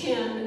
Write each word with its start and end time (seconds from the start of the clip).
Kim 0.00 0.39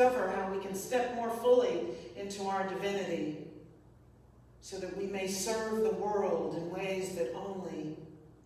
discover 0.00 0.30
how 0.30 0.50
we 0.50 0.58
can 0.62 0.74
step 0.74 1.14
more 1.14 1.28
fully 1.28 1.88
into 2.16 2.44
our 2.44 2.66
divinity 2.68 3.36
so 4.62 4.78
that 4.78 4.96
we 4.96 5.04
may 5.04 5.26
serve 5.26 5.82
the 5.82 5.90
world 5.90 6.56
in 6.56 6.70
ways 6.70 7.14
that 7.14 7.30
only 7.34 7.96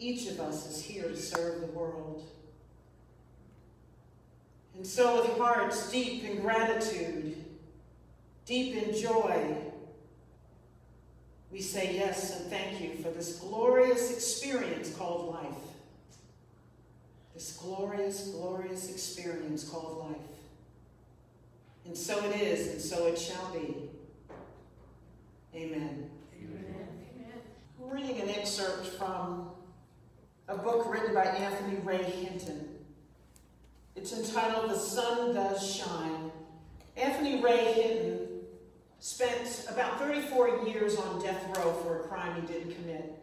each 0.01 0.29
of 0.29 0.41
us 0.41 0.69
is 0.69 0.85
here 0.85 1.05
to 1.05 1.17
serve 1.17 1.61
the 1.61 1.69
world. 1.69 2.25
And 4.75 4.85
so, 4.85 5.23
with 5.23 5.39
hearts 5.39 5.93
deep 5.93 6.25
in 6.25 6.41
gratitude, 6.41 7.37
deep 8.47 8.75
in 8.75 9.01
joy, 9.01 9.57
we 11.53 11.61
say 11.61 11.95
yes 11.95 12.37
and 12.41 12.51
thank 12.51 12.81
you 12.81 13.01
for 13.01 13.11
this 13.11 13.39
glorious 13.39 14.13
experience 14.13 14.93
called 14.97 15.33
life. 15.33 15.63
This 17.33 17.57
glorious, 17.57 18.31
glorious 18.31 18.91
experience 18.91 19.69
called 19.69 20.11
life. 20.11 20.34
And 21.85 21.97
so 21.97 22.19
it 22.25 22.41
is, 22.41 22.69
and 22.69 22.81
so 22.81 23.07
it 23.07 23.19
shall 23.19 23.53
be. 23.53 23.91
Amen. 25.55 26.11
Amen. 26.37 26.89
Reading 27.79 28.21
an 28.23 28.31
excerpt 28.31 28.87
from 28.87 29.51
a 30.49 30.57
book 30.57 30.91
written 30.91 31.15
by 31.15 31.25
Anthony 31.25 31.79
Ray 31.85 32.03
Hinton. 32.03 32.69
It's 33.97 34.13
entitled 34.13 34.71
The 34.71 34.79
Sun 34.79 35.35
Does 35.35 35.75
Shine. 35.75 36.33
Anthony 36.97 37.41
Ray 37.41 37.73
Hinton 37.73 38.29
spent 38.99 39.67
about 39.71 39.99
34 39.99 40.67
years 40.67 40.97
on 40.97 41.23
death 41.23 41.57
row 41.57 41.73
for 41.85 42.01
a 42.01 42.09
crime 42.09 42.41
he 42.41 42.47
didn't 42.47 42.75
commit. 42.75 43.23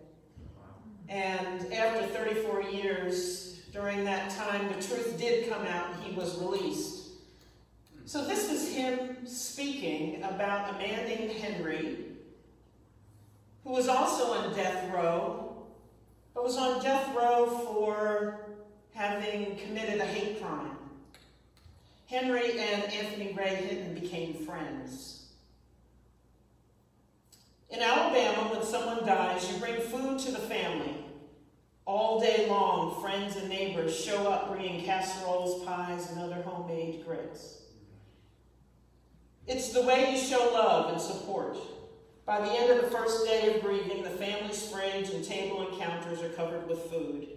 And 1.10 1.74
after 1.74 2.06
34 2.08 2.64
years, 2.64 3.60
during 3.74 4.06
that 4.06 4.30
time, 4.30 4.68
the 4.68 4.82
truth 4.86 5.18
did 5.18 5.50
come 5.50 5.66
out 5.66 5.94
and 5.94 6.04
he 6.04 6.16
was 6.16 6.40
released. 6.40 7.01
So, 8.06 8.26
this 8.26 8.52
is 8.52 8.74
him 8.74 9.26
speaking 9.26 10.24
about 10.24 10.74
a 10.74 10.78
man 10.78 11.06
named 11.08 11.32
Henry, 11.32 12.00
who 13.64 13.72
was 13.72 13.88
also 13.88 14.34
on 14.34 14.56
death 14.56 14.92
row, 14.94 15.68
but 16.34 16.44
was 16.44 16.58
on 16.58 16.84
death 16.84 17.16
row 17.16 17.46
for 17.48 18.42
having 18.94 19.56
committed 19.58 20.02
a 20.02 20.06
hate 20.06 20.42
crime. 20.42 20.78
Henry 22.08 22.60
and 22.60 22.84
Anthony 22.92 23.34
Ray 23.34 23.56
Hinton 23.56 23.94
became 23.94 24.34
friends. 24.34 25.28
In 27.70 27.82
Alabama, 27.82 28.54
when 28.54 28.64
someone 28.64 29.06
dies, 29.06 29.50
you 29.50 29.58
bring 29.60 29.80
food 29.80 30.20
to 30.20 30.32
the 30.32 30.40
family. 30.40 31.06
All 31.86 32.20
day 32.20 32.48
long, 32.50 33.02
friends 33.02 33.38
and 33.38 33.48
neighbors 33.48 33.98
show 33.98 34.28
up 34.28 34.52
bringing 34.52 34.84
casseroles, 34.84 35.64
pies, 35.64 36.12
and 36.12 36.20
other 36.20 36.42
homemade 36.42 37.06
grits. 37.06 37.61
It's 39.54 39.74
the 39.74 39.82
way 39.82 40.14
you 40.14 40.18
show 40.18 40.54
love 40.54 40.94
and 40.94 41.02
support. 41.02 41.58
By 42.26 42.40
the 42.40 42.54
end 42.54 42.72
of 42.72 42.86
the 42.86 42.90
first 42.90 43.26
day 43.26 43.54
of 43.54 43.62
grieving, 43.62 44.02
the 44.02 44.10
family's 44.10 44.72
fridge 44.72 45.10
and 45.10 45.26
table 45.26 45.68
and 45.68 45.78
counters 45.78 46.22
are 46.22 46.30
covered 46.30 46.70
with 46.70 46.80
food. 46.84 47.28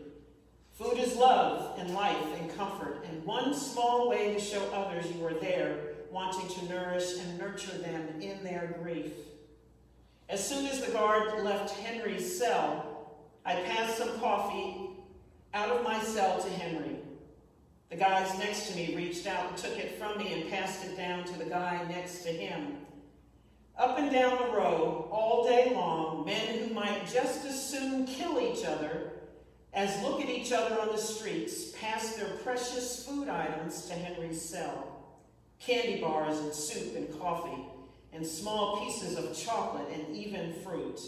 Food 0.74 0.98
is 0.98 1.16
love 1.16 1.76
and 1.76 1.92
life 1.92 2.24
and 2.38 2.56
comfort, 2.56 3.04
and 3.10 3.24
one 3.24 3.52
small 3.52 4.08
way 4.08 4.32
to 4.32 4.38
show 4.38 4.64
others 4.72 5.10
you 5.10 5.26
are 5.26 5.34
there, 5.34 5.76
wanting 6.12 6.48
to 6.50 6.72
nourish 6.72 7.18
and 7.18 7.36
nurture 7.36 7.78
them 7.78 8.06
in 8.20 8.44
their 8.44 8.76
grief. 8.80 9.12
As 10.28 10.48
soon 10.48 10.66
as 10.66 10.86
the 10.86 10.92
guard 10.92 11.42
left 11.42 11.76
Henry's 11.80 12.38
cell, 12.38 13.16
I 13.44 13.54
passed 13.54 13.98
some 13.98 14.20
coffee 14.20 14.90
out 15.52 15.70
of 15.70 15.82
my 15.82 15.98
cell 15.98 16.40
to 16.40 16.48
Henry. 16.48 16.94
The 17.94 18.00
guys 18.00 18.36
next 18.40 18.70
to 18.70 18.76
me 18.76 18.96
reached 18.96 19.24
out 19.28 19.50
and 19.50 19.56
took 19.56 19.78
it 19.78 20.00
from 20.00 20.18
me 20.18 20.32
and 20.32 20.50
passed 20.50 20.84
it 20.84 20.96
down 20.96 21.22
to 21.26 21.38
the 21.38 21.44
guy 21.44 21.80
next 21.88 22.24
to 22.24 22.28
him. 22.28 22.78
Up 23.78 24.00
and 24.00 24.10
down 24.10 24.36
the 24.36 24.52
row, 24.52 25.08
all 25.12 25.46
day 25.46 25.72
long, 25.72 26.26
men 26.26 26.58
who 26.58 26.74
might 26.74 27.06
just 27.06 27.44
as 27.44 27.70
soon 27.70 28.04
kill 28.04 28.40
each 28.40 28.64
other 28.64 29.12
as 29.72 30.02
look 30.02 30.20
at 30.20 30.28
each 30.28 30.50
other 30.50 30.80
on 30.80 30.88
the 30.88 30.98
streets 30.98 31.70
passed 31.78 32.18
their 32.18 32.30
precious 32.38 33.06
food 33.06 33.28
items 33.28 33.86
to 33.86 33.94
Henry's 33.94 34.42
cell 34.42 34.90
candy 35.60 36.00
bars 36.00 36.36
and 36.40 36.52
soup 36.52 36.96
and 36.96 37.20
coffee, 37.20 37.64
and 38.12 38.26
small 38.26 38.84
pieces 38.84 39.16
of 39.16 39.38
chocolate 39.38 39.86
and 39.92 40.16
even 40.16 40.52
fruit. 40.64 41.00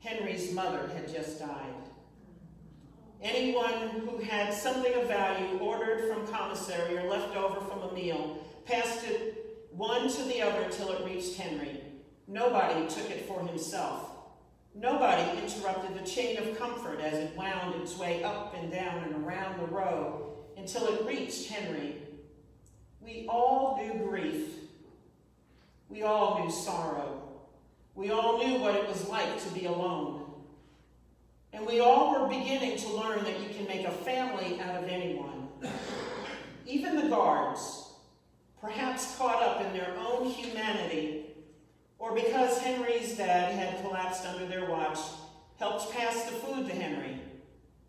Henry's 0.00 0.54
mother 0.54 0.88
had 0.94 1.12
just 1.12 1.38
died. 1.38 1.85
Anyone 3.22 3.72
who 3.88 4.18
had 4.18 4.52
something 4.52 4.92
of 4.94 5.08
value 5.08 5.58
ordered 5.58 6.12
from 6.12 6.26
commissary 6.26 6.96
or 6.98 7.08
left 7.08 7.36
over 7.36 7.60
from 7.60 7.82
a 7.82 7.92
meal 7.92 8.38
passed 8.64 9.04
it 9.04 9.68
one 9.70 10.08
to 10.08 10.22
the 10.24 10.42
other 10.42 10.62
until 10.62 10.90
it 10.92 11.04
reached 11.04 11.36
Henry. 11.36 11.80
Nobody 12.28 12.86
took 12.88 13.10
it 13.10 13.26
for 13.26 13.42
himself. 13.46 14.10
Nobody 14.74 15.38
interrupted 15.38 15.98
the 15.98 16.06
chain 16.06 16.36
of 16.38 16.58
comfort 16.58 17.00
as 17.00 17.14
it 17.14 17.36
wound 17.36 17.80
its 17.80 17.96
way 17.96 18.22
up 18.22 18.54
and 18.54 18.70
down 18.70 19.04
and 19.04 19.24
around 19.24 19.58
the 19.58 19.66
row 19.66 20.36
until 20.56 20.86
it 20.88 21.06
reached 21.06 21.48
Henry. 21.48 22.02
We 23.00 23.26
all 23.28 23.78
knew 23.78 24.06
grief. 24.06 24.54
We 25.88 26.02
all 26.02 26.42
knew 26.42 26.50
sorrow. 26.50 27.22
We 27.94 28.10
all 28.10 28.38
knew 28.38 28.58
what 28.58 28.74
it 28.74 28.88
was 28.88 29.08
like 29.08 29.42
to 29.44 29.50
be 29.54 29.64
alone. 29.66 30.25
And 31.56 31.66
we 31.66 31.80
all 31.80 32.12
were 32.12 32.28
beginning 32.28 32.76
to 32.76 32.88
learn 32.90 33.24
that 33.24 33.40
you 33.40 33.48
can 33.48 33.66
make 33.66 33.86
a 33.86 33.90
family 33.90 34.60
out 34.60 34.84
of 34.84 34.90
anyone. 34.90 35.48
Even 36.66 36.96
the 36.96 37.08
guards, 37.08 37.94
perhaps 38.60 39.16
caught 39.16 39.42
up 39.42 39.64
in 39.64 39.72
their 39.72 39.96
own 39.98 40.28
humanity, 40.28 41.24
or 41.98 42.14
because 42.14 42.58
Henry's 42.58 43.16
dad 43.16 43.54
had 43.54 43.80
collapsed 43.80 44.26
under 44.26 44.44
their 44.44 44.68
watch, 44.68 44.98
helped 45.58 45.90
pass 45.92 46.26
the 46.26 46.32
food 46.32 46.68
to 46.68 46.74
Henry. 46.74 47.18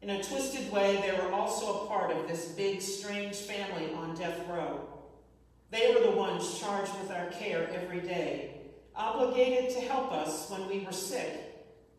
In 0.01 0.11
a 0.11 0.23
twisted 0.23 0.71
way, 0.71 1.01
they 1.01 1.11
were 1.21 1.33
also 1.33 1.83
a 1.83 1.87
part 1.87 2.11
of 2.11 2.25
this 2.25 2.45
big, 2.53 2.81
strange 2.81 3.35
family 3.35 3.93
on 3.95 4.15
death 4.15 4.39
row. 4.47 4.87
They 5.71 5.93
were 5.93 6.09
the 6.09 6.15
ones 6.15 6.57
charged 6.57 6.97
with 7.01 7.11
our 7.11 7.25
care 7.31 7.69
every 7.73 7.99
day, 7.99 8.61
obligated 8.95 9.71
to 9.71 9.81
help 9.81 10.13
us 10.13 10.49
when 10.49 10.69
we 10.69 10.85
were 10.85 10.93
sick, 10.93 11.46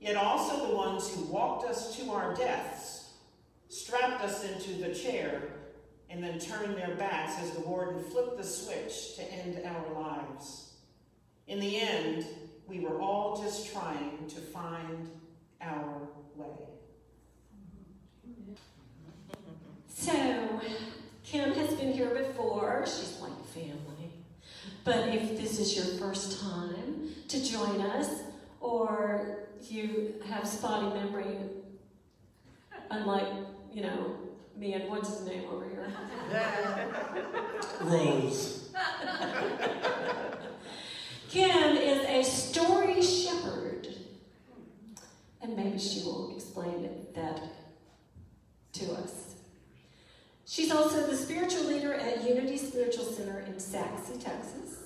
yet 0.01 0.17
also 0.17 0.69
the 0.69 0.75
ones 0.75 1.13
who 1.15 1.23
walked 1.25 1.69
us 1.69 1.97
to 1.97 2.11
our 2.11 2.35
deaths, 2.35 3.13
strapped 3.69 4.23
us 4.23 4.45
into 4.45 4.83
the 4.83 4.95
chair, 4.95 5.43
and 6.11 6.23
then 6.23 6.39
turned 6.39 6.77
their 6.77 6.95
backs 6.97 7.35
as 7.41 7.51
the 7.53 7.61
warden 7.61 8.03
flipped 8.05 8.39
the 8.39 8.45
switch 8.45 9.17
to 9.17 9.23
end 9.33 9.61
our 9.67 10.03
lives. 10.03 10.75
In 11.47 11.61
the 11.61 11.81
end, 11.81 12.27
we 12.67 12.81
were 12.81 13.01
all 13.01 13.41
just 13.43 13.73
trying 13.73 14.27
to 14.29 14.41
find 14.41 15.11
our 15.61 16.09
way. 16.37 16.69
So, 19.89 20.61
Kim 21.25 21.53
has 21.53 21.75
been 21.75 21.93
here 21.93 22.15
before. 22.15 22.85
She's 22.87 23.19
like 23.21 23.45
family. 23.47 24.13
But 24.85 25.09
if 25.09 25.39
this 25.39 25.59
is 25.59 25.77
your 25.77 25.99
first 25.99 26.41
time 26.41 27.11
to 27.29 27.45
join 27.45 27.81
us, 27.81 28.23
or 28.61 29.48
you 29.69 30.15
have 30.29 30.47
spotty 30.47 30.95
memory, 30.95 31.37
unlike, 32.91 33.29
you 33.73 33.83
know, 33.83 34.17
me 34.57 34.75
and 34.75 34.89
what's 34.89 35.09
his 35.09 35.27
name 35.27 35.45
over 35.51 35.69
here? 35.69 35.93
Rose. 37.83 38.71
Kim 41.29 41.77
is 41.77 42.05
a 42.09 42.23
story 42.23 43.03
shepherd. 43.03 43.89
And 45.41 45.57
maybe 45.57 45.79
she 45.79 46.03
will 46.03 46.35
explain 46.35 47.07
that 47.15 47.41
to 48.73 48.93
us. 48.93 49.35
She's 50.45 50.73
also 50.73 51.07
the 51.07 51.17
spiritual 51.17 51.65
leader 51.65 51.95
at 51.95 52.27
Unity 52.27 52.57
Spiritual 52.57 53.05
Center 53.05 53.41
in 53.41 53.61
Sachse, 53.61 54.11
Texas. 54.19 54.78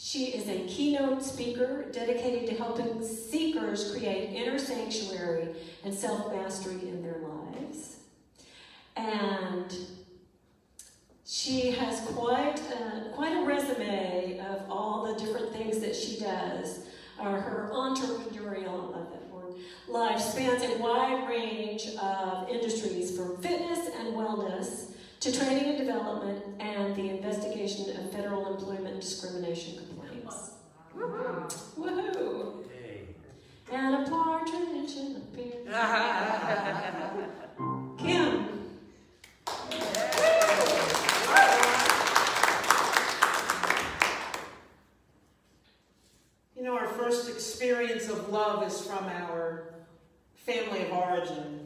She 0.00 0.26
is 0.26 0.48
a 0.48 0.64
keynote 0.68 1.24
speaker 1.24 1.86
dedicated 1.90 2.48
to 2.48 2.54
helping 2.54 3.04
seekers 3.04 3.90
create 3.90 4.32
inner 4.32 4.56
sanctuary 4.56 5.48
and 5.84 5.92
self 5.92 6.32
mastery 6.32 6.88
in 6.88 7.02
their 7.02 7.18
lives. 7.18 7.96
And 8.96 9.76
she 11.26 11.72
has 11.72 12.00
quite 12.12 12.60
a, 12.60 13.10
quite 13.12 13.36
a 13.36 13.44
resume 13.44 14.38
of 14.38 14.70
all 14.70 15.04
the 15.04 15.18
different 15.18 15.52
things 15.52 15.80
that 15.80 15.96
she 15.96 16.20
does. 16.20 16.86
Uh, 17.18 17.40
her 17.40 17.68
entrepreneurial, 17.72 18.94
life 19.88 20.20
spans 20.20 20.62
a 20.62 20.78
wide 20.78 21.28
range 21.28 21.88
of 22.00 22.48
industries 22.48 23.16
from 23.16 23.36
fitness 23.38 23.88
and 23.98 24.14
wellness 24.14 24.92
to 25.20 25.32
training 25.36 25.70
and 25.70 25.78
development 25.78 26.44
and 26.60 26.94
the 26.94 27.08
investigation 27.10 27.96
of 27.96 28.12
federal 28.12 28.54
employment 28.54 29.00
discrimination 29.00 29.78
complaints. 29.78 30.50
Woohoo! 30.96 32.64
Hey. 32.70 33.08
And 33.72 33.94
a 34.06 34.10
partridge 34.10 34.96
in 34.96 35.16
a 35.16 35.20
pear. 35.36 35.58
Kim. 37.98 38.48
You 46.56 46.62
know, 46.64 46.76
our 46.76 46.88
first 46.88 47.28
experience 47.28 48.08
of 48.08 48.30
love 48.30 48.62
is 48.66 48.80
from 48.80 49.04
our 49.04 49.74
family 50.34 50.82
of 50.84 50.92
origin. 50.92 51.57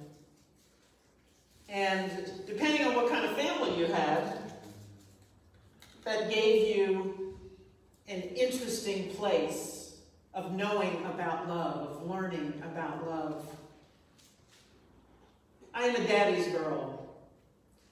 And 1.72 2.10
depending 2.46 2.86
on 2.86 2.94
what 2.94 3.10
kind 3.10 3.24
of 3.24 3.34
family 3.34 3.78
you 3.78 3.86
had, 3.86 4.38
that 6.04 6.30
gave 6.30 6.76
you 6.76 7.38
an 8.08 8.20
interesting 8.20 9.08
place 9.14 9.96
of 10.34 10.52
knowing 10.52 11.02
about 11.06 11.48
love, 11.48 11.88
of 11.88 12.10
learning 12.10 12.62
about 12.62 13.08
love. 13.08 13.56
I 15.72 15.84
am 15.84 15.96
a 15.96 16.06
daddy's 16.06 16.48
girl. 16.48 17.08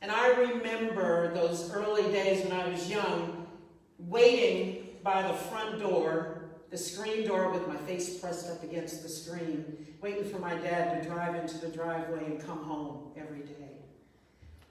And 0.03 0.11
I 0.11 0.29
remember 0.29 1.33
those 1.33 1.73
early 1.73 2.03
days 2.13 2.45
when 2.45 2.53
I 2.53 2.69
was 2.69 2.91
young, 2.91 3.47
waiting 3.99 4.89
by 5.03 5.23
the 5.23 5.33
front 5.33 5.81
door, 5.81 6.43
the 6.71 6.77
screen 6.77 7.27
door 7.27 7.51
with 7.51 7.67
my 7.67 7.77
face 7.79 8.19
pressed 8.19 8.51
up 8.51 8.63
against 8.63 9.03
the 9.03 9.09
screen, 9.09 9.87
waiting 10.03 10.25
for 10.25 10.39
my 10.39 10.55
dad 10.55 11.03
to 11.03 11.09
drive 11.09 11.35
into 11.35 11.57
the 11.57 11.69
driveway 11.69 12.27
and 12.27 12.45
come 12.45 12.63
home 12.65 13.13
every 13.17 13.41
day. 13.41 13.70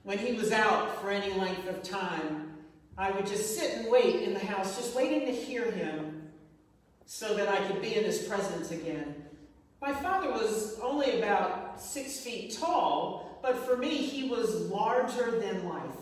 When 0.10 0.18
he 0.18 0.34
was 0.34 0.52
out 0.52 1.00
for 1.00 1.12
any 1.12 1.32
length 1.34 1.70
of 1.70 1.84
time, 1.84 2.54
I 2.98 3.12
would 3.12 3.28
just 3.28 3.56
sit 3.56 3.78
and 3.78 3.92
wait 3.92 4.24
in 4.24 4.34
the 4.34 4.40
house, 4.40 4.76
just 4.76 4.96
waiting 4.96 5.28
to 5.28 5.32
hear 5.32 5.70
him 5.70 6.32
so 7.06 7.36
that 7.36 7.48
I 7.48 7.58
could 7.68 7.80
be 7.80 7.96
in 7.96 8.06
his 8.06 8.24
presence 8.24 8.72
again. 8.72 9.14
My 9.80 9.94
father 9.94 10.32
was 10.32 10.80
only 10.80 11.20
about 11.20 11.80
six 11.80 12.22
feet 12.22 12.58
tall, 12.60 13.38
but 13.44 13.56
for 13.56 13.78
me, 13.78 13.98
he 13.98 14.28
was 14.28 14.62
larger 14.72 15.40
than 15.40 15.70
life. 15.70 16.02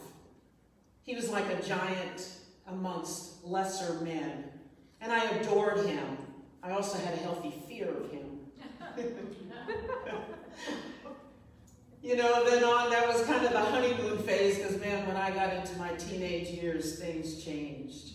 He 1.03 1.13
was 1.13 1.29
like 1.29 1.51
a 1.51 1.61
giant 1.61 2.29
amongst 2.65 3.43
lesser 3.43 3.95
men, 4.05 4.45
and 5.01 5.11
I 5.11 5.25
adored 5.31 5.85
him. 5.85 6.17
I 6.63 6.71
also 6.71 6.97
had 6.97 7.13
a 7.13 7.17
healthy 7.17 7.53
fear 7.67 7.89
of 7.89 8.09
him. 8.09 8.39
you 12.07 12.15
know, 12.15 12.49
then 12.49 12.63
on, 12.63 12.89
that 12.89 13.05
was 13.05 13.21
kind 13.25 13.45
of 13.45 13.51
the 13.51 13.59
honeymoon 13.59 14.17
phase, 14.19 14.57
because 14.57 14.79
man, 14.79 15.05
when 15.05 15.17
I 15.17 15.29
got 15.29 15.53
into 15.53 15.77
my 15.77 15.89
teenage 15.95 16.47
years, 16.47 16.97
things 16.97 17.43
changed. 17.43 18.11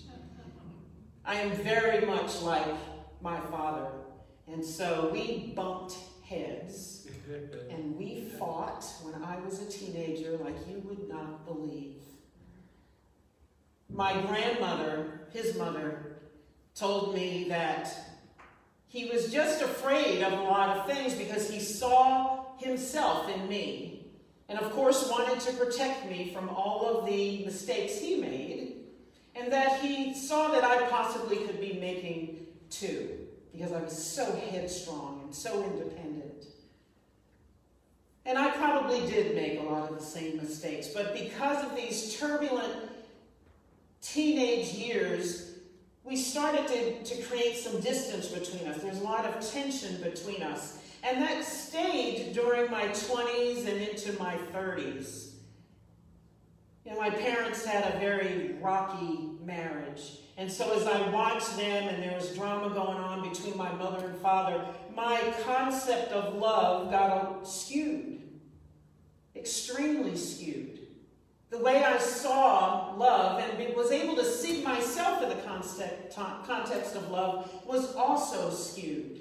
I 1.27 1.35
am 1.35 1.51
very 1.59 2.07
much 2.07 2.41
like 2.41 2.75
my 3.21 3.39
father, 3.39 3.91
and 4.51 4.65
so 4.65 5.11
we 5.13 5.53
bumped 5.55 5.95
heads, 6.25 7.07
and 7.71 7.95
we 7.99 8.31
fought 8.39 8.83
when 9.03 9.23
I 9.23 9.39
was 9.41 9.61
a 9.61 9.67
teenager 9.67 10.39
like 10.39 10.57
you 10.67 10.79
would 10.87 11.07
not 11.07 11.45
believe. 11.45 12.01
My 13.91 14.19
grandmother, 14.23 15.29
his 15.35 15.55
mother, 15.55 16.17
told 16.75 17.15
me 17.15 17.45
that 17.51 17.95
he 18.89 19.11
was 19.11 19.31
just 19.31 19.61
afraid 19.61 20.23
of 20.23 20.33
a 20.33 20.43
lot 20.43 20.79
of 20.79 20.87
things 20.87 21.13
because 21.13 21.51
he 21.51 21.61
saw 21.61 22.42
himself 22.63 23.29
in 23.29 23.49
me. 23.49 24.07
And 24.49 24.59
of 24.59 24.71
course, 24.73 25.09
wanted 25.09 25.41
to 25.41 25.53
protect 25.55 26.11
me 26.11 26.31
from 26.33 26.49
all 26.49 26.87
of 26.87 27.07
the 27.07 27.45
mistakes 27.45 27.99
he 27.99 28.17
made. 28.21 28.77
And 29.35 29.53
that 29.53 29.81
he 29.81 30.15
saw 30.15 30.51
that 30.53 30.63
I 30.63 30.89
possibly 30.89 31.39
could 31.39 31.61
be 31.61 31.75
making 31.75 32.47
too, 32.69 33.11
because 33.53 33.73
I 33.73 33.83
was 33.83 33.97
so 33.97 34.41
headstrong 34.51 35.23
and 35.25 35.35
so 35.35 35.65
independent. 35.65 36.45
And 38.25 38.39
I 38.39 38.51
probably 38.51 39.01
did 39.11 39.35
make 39.35 39.59
a 39.59 39.63
lot 39.63 39.91
of 39.91 39.99
the 39.99 40.05
same 40.05 40.37
mistakes, 40.37 40.89
but 40.89 41.13
because 41.13 41.65
of 41.65 41.75
these 41.75 42.17
turbulent 42.19 42.73
teenage 44.01 44.69
years, 44.75 45.53
we 46.05 46.17
started 46.17 46.67
to, 46.69 47.03
to 47.03 47.23
create 47.23 47.57
some 47.57 47.81
distance 47.81 48.29
between 48.29 48.69
us. 48.69 48.83
There's 48.83 49.01
a 49.01 49.05
lot 49.05 49.25
of 49.25 49.51
tension 49.51 50.01
between 50.03 50.43
us. 50.43 50.79
And 51.03 51.21
that 51.21 51.45
stayed 51.45 52.33
during 52.33 52.71
my 52.71 52.85
20s 52.89 53.67
and 53.67 53.83
into 53.83 54.13
my 54.19 54.37
30s. 54.55 55.31
You 56.85 56.93
know, 56.93 56.99
my 56.99 57.11
parents 57.11 57.65
had 57.65 57.95
a 57.95 57.99
very 57.99 58.57
rocky 58.61 59.31
marriage. 59.45 60.19
And 60.37 60.51
so 60.51 60.73
as 60.73 60.87
I 60.87 61.11
watched 61.11 61.57
them 61.57 61.89
and 61.89 62.03
there 62.03 62.15
was 62.15 62.35
drama 62.35 62.73
going 62.73 62.99
on 62.99 63.29
between 63.29 63.57
my 63.57 63.73
mother 63.73 64.07
and 64.07 64.17
father, 64.19 64.65
my 64.95 65.35
concept 65.45 66.13
of 66.13 66.35
love 66.37 66.91
got 66.91 67.47
skewed, 67.47 68.23
extremely 69.37 70.17
skewed. 70.17 70.79
The 71.51 71.59
way 71.59 71.85
I 71.85 71.99
saw 71.99 72.95
love 72.97 73.41
and 73.41 73.77
was 73.77 73.91
able 73.91 74.17
to 74.17 74.25
see 74.25 74.63
myself 74.65 75.23
in 75.23 75.29
the 75.29 75.35
context 75.37 76.97
of 76.97 77.11
love 77.11 77.53
was 77.67 77.95
also 77.95 78.51
skewed. 78.51 79.21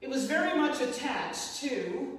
It 0.00 0.08
was 0.08 0.26
very 0.26 0.56
much 0.58 0.80
attached 0.80 1.60
to 1.60 2.18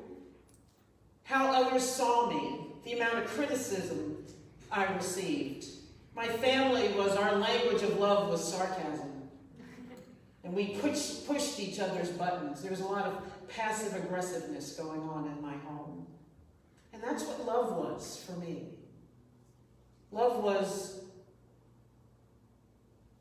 how 1.24 1.52
others 1.52 1.84
saw 1.84 2.30
me, 2.30 2.68
the 2.84 2.94
amount 2.94 3.20
of 3.20 3.28
criticism 3.28 4.26
I 4.72 4.86
received. 4.94 5.66
My 6.16 6.28
family 6.28 6.88
was, 6.94 7.16
our 7.16 7.36
language 7.36 7.84
of 7.84 8.00
love 8.00 8.30
was 8.30 8.54
sarcasm. 8.54 9.30
And 10.44 10.56
we 10.56 10.70
pushed, 10.78 11.28
pushed 11.28 11.60
each 11.60 11.80
other's 11.80 12.10
buttons. 12.10 12.62
There 12.62 12.72
was 12.72 12.80
a 12.80 12.86
lot 12.86 13.06
of 13.06 13.22
passive 13.50 13.94
aggressiveness 14.02 14.74
going 14.74 15.02
on 15.02 15.28
in 15.28 15.42
my 15.42 15.54
home. 15.68 16.08
And 16.94 17.04
that's 17.04 17.24
what 17.26 17.46
love 17.46 17.76
was 17.76 18.24
for 18.26 18.32
me. 18.40 18.70
Love 20.12 20.42
was 20.42 21.02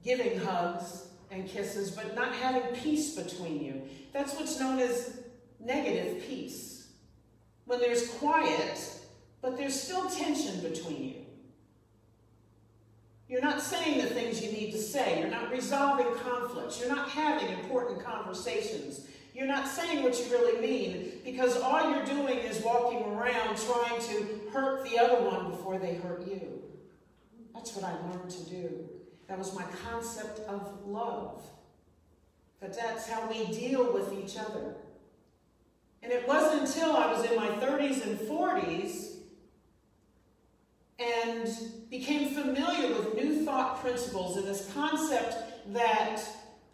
giving 0.05 0.39
hugs 0.39 1.09
and 1.33 1.49
kisses, 1.49 1.91
but 1.91 2.15
not 2.15 2.33
having 2.33 2.63
peace 2.77 3.17
between 3.17 3.63
you. 3.63 3.83
That's 4.17 4.33
what's 4.35 4.59
known 4.59 4.79
as 4.79 5.21
negative 5.61 6.27
peace. 6.27 6.89
When 7.67 7.81
there's 7.81 8.09
quiet, 8.13 8.81
but 9.43 9.59
there's 9.59 9.79
still 9.79 10.09
tension 10.09 10.63
between 10.63 11.05
you. 11.05 11.27
You're 13.29 13.43
not 13.43 13.61
saying 13.61 13.99
the 13.99 14.07
things 14.07 14.43
you 14.43 14.51
need 14.53 14.73
to 14.73 14.79
say. 14.79 15.21
You're 15.21 15.29
not 15.29 15.51
resolving 15.51 16.07
conflicts. 16.15 16.81
You're 16.81 16.89
not 16.89 17.11
having 17.11 17.59
important 17.59 18.03
conversations. 18.03 19.07
You're 19.35 19.49
not 19.49 19.69
saying 19.69 20.03
what 20.03 20.19
you 20.19 20.25
really 20.31 20.63
mean 20.67 21.21
because 21.23 21.61
all 21.61 21.91
you're 21.91 22.07
doing 22.07 22.39
is 22.39 22.63
walking 22.63 23.03
around 23.03 23.59
trying 23.59 24.01
to 24.01 24.41
hurt 24.51 24.89
the 24.89 24.99
other 24.99 25.29
one 25.29 25.51
before 25.51 25.79
they 25.79 25.97
hurt 25.97 26.27
you. 26.27 26.63
That's 27.53 27.77
what 27.77 27.85
I 27.85 27.93
learned 28.09 28.31
to 28.31 28.49
do. 28.49 28.89
That 29.29 29.37
was 29.37 29.55
my 29.55 29.65
concept 29.85 30.39
of 30.49 30.87
love. 30.87 31.43
That 32.67 32.77
that's 32.77 33.09
how 33.09 33.29
we 33.29 33.47
deal 33.47 33.93
with 33.93 34.13
each 34.13 34.37
other. 34.37 34.75
And 36.03 36.11
it 36.11 36.27
wasn't 36.27 36.63
until 36.63 36.97
I 36.97 37.13
was 37.13 37.25
in 37.25 37.37
my 37.37 37.47
30s 37.47 38.05
and 38.05 38.19
40s 38.19 39.19
and 40.99 41.49
became 41.91 42.31
familiar 42.31 42.89
with 42.89 43.15
new 43.15 43.45
thought 43.45 43.81
principles 43.81 44.37
and 44.37 44.49
this 44.49 44.69
concept 44.75 45.37
that 45.75 46.21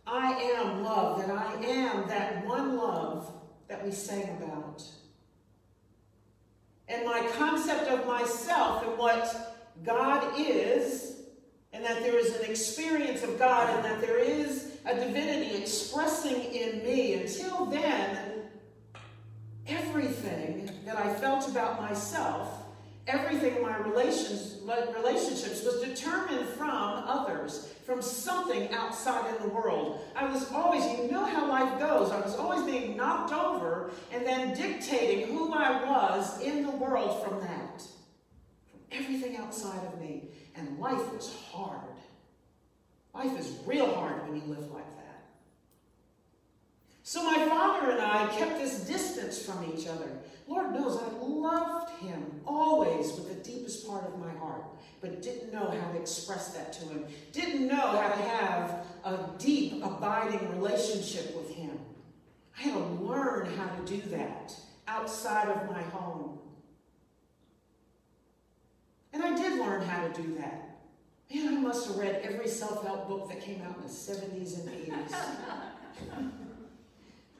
I 0.06 0.32
am 0.32 0.82
love, 0.82 1.18
that 1.18 1.30
I 1.30 1.62
am 1.62 2.08
that 2.08 2.46
one 2.46 2.78
love 2.78 3.30
that 3.68 3.84
we 3.84 3.92
sang 3.92 4.30
about. 4.42 4.82
And 6.88 7.04
my 7.04 7.28
concept 7.36 7.88
of 7.88 8.06
myself 8.06 8.86
and 8.86 8.96
what 8.96 9.58
God 9.84 10.32
is, 10.38 11.16
and 11.74 11.84
that 11.84 12.02
there 12.02 12.18
is 12.18 12.34
an 12.36 12.50
experience 12.50 13.22
of 13.22 13.38
God, 13.38 13.74
and 13.74 13.84
that 13.84 14.00
there 14.00 14.18
is 14.18 14.71
a 14.84 14.94
divinity 14.94 15.56
expressing 15.56 16.42
in 16.42 16.84
me. 16.84 17.14
Until 17.14 17.66
then, 17.66 18.42
everything 19.66 20.70
that 20.84 20.96
I 20.96 21.12
felt 21.14 21.48
about 21.48 21.80
myself 21.80 22.62
Everything 23.08 23.56
in 23.56 23.62
my 23.62 23.76
relations, 23.78 24.58
relationships 24.94 25.64
was 25.64 25.82
determined 25.82 26.46
from 26.50 27.02
others, 27.04 27.68
from 27.84 28.00
something 28.00 28.72
outside 28.72 29.34
in 29.34 29.42
the 29.42 29.48
world. 29.48 30.00
I 30.14 30.30
was 30.30 30.52
always, 30.52 30.84
you 30.84 31.10
know 31.10 31.24
how 31.24 31.48
life 31.48 31.80
goes, 31.80 32.12
I 32.12 32.20
was 32.20 32.36
always 32.36 32.62
being 32.62 32.96
knocked 32.96 33.32
over 33.32 33.90
and 34.12 34.24
then 34.24 34.56
dictating 34.56 35.36
who 35.36 35.52
I 35.52 35.82
was 35.84 36.40
in 36.42 36.62
the 36.62 36.70
world 36.70 37.24
from 37.24 37.40
that, 37.40 37.82
from 38.70 38.80
everything 38.92 39.36
outside 39.36 39.84
of 39.92 40.00
me. 40.00 40.28
And 40.54 40.78
life 40.78 41.12
was 41.12 41.34
hard. 41.50 41.91
Life 43.14 43.38
is 43.38 43.58
real 43.66 43.92
hard 43.94 44.26
when 44.26 44.36
you 44.36 44.46
live 44.46 44.70
like 44.72 44.96
that. 44.96 45.22
So 47.02 47.22
my 47.24 47.46
father 47.46 47.90
and 47.90 48.00
I 48.00 48.26
kept 48.28 48.58
this 48.58 48.80
distance 48.80 49.44
from 49.44 49.70
each 49.76 49.86
other. 49.86 50.08
Lord 50.46 50.72
knows 50.72 51.00
I 51.00 51.08
loved 51.24 51.90
him 52.00 52.40
always 52.46 53.12
with 53.12 53.28
the 53.28 53.50
deepest 53.50 53.86
part 53.86 54.04
of 54.06 54.18
my 54.18 54.32
heart, 54.32 54.64
but 55.00 55.20
didn't 55.20 55.52
know 55.52 55.70
how 55.70 55.92
to 55.92 56.00
express 56.00 56.48
that 56.54 56.72
to 56.74 56.84
him. 56.86 57.04
Didn't 57.32 57.66
know 57.66 57.76
how 57.76 58.08
to 58.08 58.22
have 58.22 58.86
a 59.04 59.30
deep, 59.38 59.84
abiding 59.84 60.50
relationship 60.50 61.36
with 61.36 61.50
him. 61.50 61.78
I 62.58 62.62
had 62.62 62.74
to 62.74 62.80
learn 62.80 63.46
how 63.56 63.66
to 63.66 63.84
do 63.84 64.00
that 64.10 64.54
outside 64.88 65.48
of 65.48 65.70
my 65.70 65.82
home. 65.82 66.38
And 69.12 69.22
I 69.22 69.34
did 69.36 69.58
learn 69.58 69.82
how 69.82 70.06
to 70.06 70.22
do 70.22 70.34
that. 70.36 70.71
Man, 71.32 71.48
I 71.48 71.60
must 71.60 71.88
have 71.88 71.96
read 71.96 72.20
every 72.22 72.48
self 72.48 72.84
help 72.84 73.08
book 73.08 73.28
that 73.28 73.40
came 73.40 73.62
out 73.62 73.76
in 73.76 73.82
the 73.82 73.88
70s 73.88 74.60
and 74.60 74.68
80s. 74.68 75.14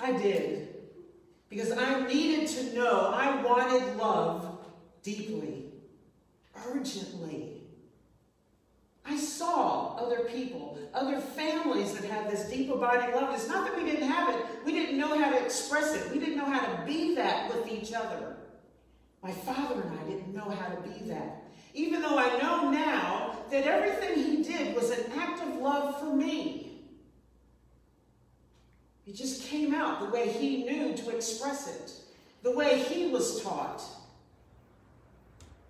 I 0.00 0.12
did. 0.12 0.68
Because 1.49 1.72
I 1.72 2.06
needed 2.06 2.49
to 2.49 2.75
know, 2.75 3.12
I 3.14 3.42
wanted 3.42 3.96
love 3.99 4.58
deeply, 5.02 5.66
urgently. 6.66 7.61
I 9.04 9.18
saw 9.18 9.96
other 9.96 10.20
people, 10.20 10.78
other 10.94 11.20
families 11.20 11.92
that 11.92 12.04
had 12.08 12.30
this 12.30 12.49
deep 12.49 12.70
abiding 12.70 13.14
love. 13.14 13.34
It's 13.34 13.49
not 13.49 13.66
that 13.66 13.76
we 13.76 13.84
didn't 13.84 14.08
have 14.08 14.34
it, 14.34 14.40
we 14.64 14.72
didn't 14.72 14.96
know 14.96 15.18
how 15.18 15.30
to 15.30 15.44
express 15.44 15.94
it. 15.94 16.11
We 16.11 16.18
didn't 16.18 16.37
know 16.37 16.46
how 16.46 16.64
to 16.64 16.87
be 16.87 17.14
that 17.16 17.52
with 17.52 17.70
each 17.70 17.92
other. 17.92 18.37
My 19.22 19.32
father 19.32 19.82
and 19.82 19.99
I 20.00 20.02
didn't 20.04 20.34
know 20.34 20.49
how 20.49 20.75
to 20.75 20.80
be 20.80 21.04
that. 21.11 21.44
Even 21.75 22.00
though 22.00 22.18
I 22.18 22.38
know 22.38 22.70
now 22.70 23.31
that 23.52 23.66
everything 23.66 24.16
he 24.16 24.42
did 24.42 24.75
was 24.75 24.90
an 24.90 25.12
act 25.18 25.42
of 25.42 25.56
love 25.56 26.00
for 26.00 26.16
me. 26.16 26.80
It 29.06 29.14
just 29.14 29.42
came 29.44 29.75
out 29.75 30.00
the 30.00 30.06
way 30.06 30.32
he 30.32 30.64
knew 30.64 30.97
to 30.97 31.11
express 31.11 31.68
it, 31.68 31.92
the 32.42 32.56
way 32.56 32.78
he 32.78 33.09
was 33.09 33.42
taught. 33.42 33.82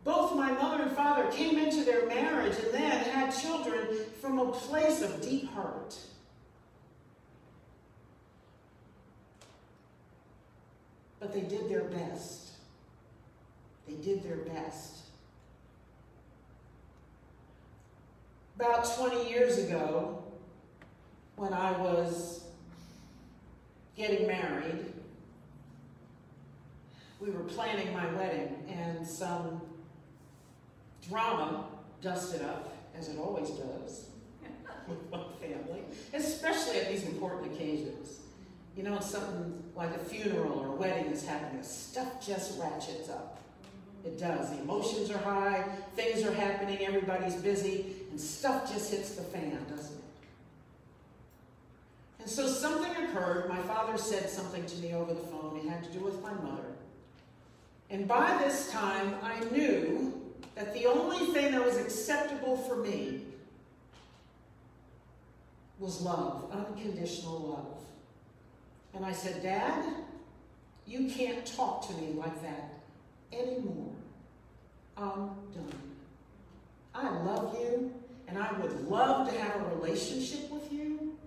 Both 0.05 0.37
my 0.37 0.53
mother 0.53 0.85
and 0.85 0.93
father 0.93 1.29
came 1.33 1.59
into 1.59 1.83
their 1.83 2.07
marriage 2.07 2.57
and 2.57 2.73
then 2.73 3.05
had 3.11 3.31
children 3.31 3.89
from 4.21 4.39
a 4.39 4.53
place 4.53 5.03
of 5.03 5.21
deep 5.21 5.51
hurt. 5.51 5.97
But 11.19 11.35
they 11.35 11.41
did 11.41 11.69
their 11.69 11.85
best. 11.85 12.53
They 13.89 13.95
did 13.95 14.23
their 14.23 14.37
best. 14.37 15.02
About 18.63 18.97
20 18.97 19.29
years 19.29 19.59
ago, 19.59 20.23
when 21.35 21.53
I 21.53 21.73
was 21.73 22.45
getting 23.97 24.25
married, 24.29 24.85
we 27.19 27.33
were 27.33 27.43
planning 27.43 27.93
my 27.93 28.07
wedding, 28.15 28.55
and 28.69 29.05
some 29.05 29.63
drama 31.09 31.65
dusted 32.03 32.43
up, 32.43 32.73
as 32.97 33.09
it 33.09 33.19
always 33.19 33.51
does 33.51 34.07
with 34.87 35.11
my 35.11 35.19
family, 35.41 35.81
especially 36.15 36.79
at 36.79 36.89
these 36.89 37.05
important 37.07 37.53
occasions. 37.53 38.21
You 38.77 38.85
know, 38.85 39.01
something 39.01 39.61
like 39.75 39.93
a 39.93 39.99
funeral 39.99 40.61
or 40.61 40.69
a 40.69 40.77
wedding 40.77 41.07
is 41.07 41.27
happening, 41.27 41.65
stuff 41.65 42.25
just 42.25 42.61
ratchets 42.61 43.09
up. 43.09 43.41
It 44.05 44.21
does. 44.21 44.51
The 44.51 44.61
emotions 44.61 45.11
are 45.11 45.19
high, 45.19 45.65
things 45.97 46.25
are 46.25 46.33
happening, 46.33 46.79
everybody's 46.85 47.37
busy, 47.37 48.02
and 48.13 48.21
stuff 48.21 48.71
just 48.71 48.91
hits 48.91 49.15
the 49.15 49.23
fan, 49.23 49.59
doesn't 49.71 49.97
it? 49.97 50.05
And 52.21 52.29
so 52.29 52.47
something 52.47 52.93
occurred. 53.05 53.49
My 53.49 53.61
father 53.63 53.97
said 53.97 54.29
something 54.29 54.67
to 54.67 54.77
me 54.77 54.93
over 54.93 55.15
the 55.15 55.21
phone. 55.21 55.59
It 55.59 55.67
had 55.67 55.83
to 55.85 55.91
do 55.91 56.01
with 56.01 56.23
my 56.23 56.35
mother. 56.35 56.75
And 57.89 58.07
by 58.07 58.37
this 58.45 58.71
time, 58.71 59.15
I 59.23 59.41
knew 59.45 60.21
that 60.55 60.75
the 60.75 60.87
only 60.87 61.33
thing 61.33 61.53
that 61.53 61.65
was 61.65 61.79
acceptable 61.79 62.59
for 62.59 62.77
me 62.77 63.23
was 65.79 66.03
love, 66.03 66.51
unconditional 66.53 67.41
love. 67.41 67.79
And 68.95 69.07
I 69.07 69.13
said, 69.13 69.43
Dad, 69.43 69.87
you 70.87 71.09
can't 71.09 71.47
talk 71.47 71.89
to 71.89 71.95
me 71.95 72.13
like 72.13 72.43
that 72.43 72.75
anymore. 73.33 73.95
I'm 74.99 75.31
done. 75.55 75.93
I 76.95 77.09
love 77.23 77.57
you, 77.59 77.93
and 78.33 78.43
I 78.43 78.51
would 78.61 78.89
love 78.89 79.31
to 79.31 79.39
have 79.39 79.57
a 79.57 79.75
relationship 79.77 80.51
with 80.51 80.73
you, 80.73 81.19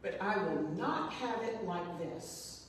but 0.00 0.16
I 0.20 0.38
will 0.38 0.62
not 0.76 1.12
have 1.14 1.42
it 1.42 1.64
like 1.66 1.98
this. 1.98 2.66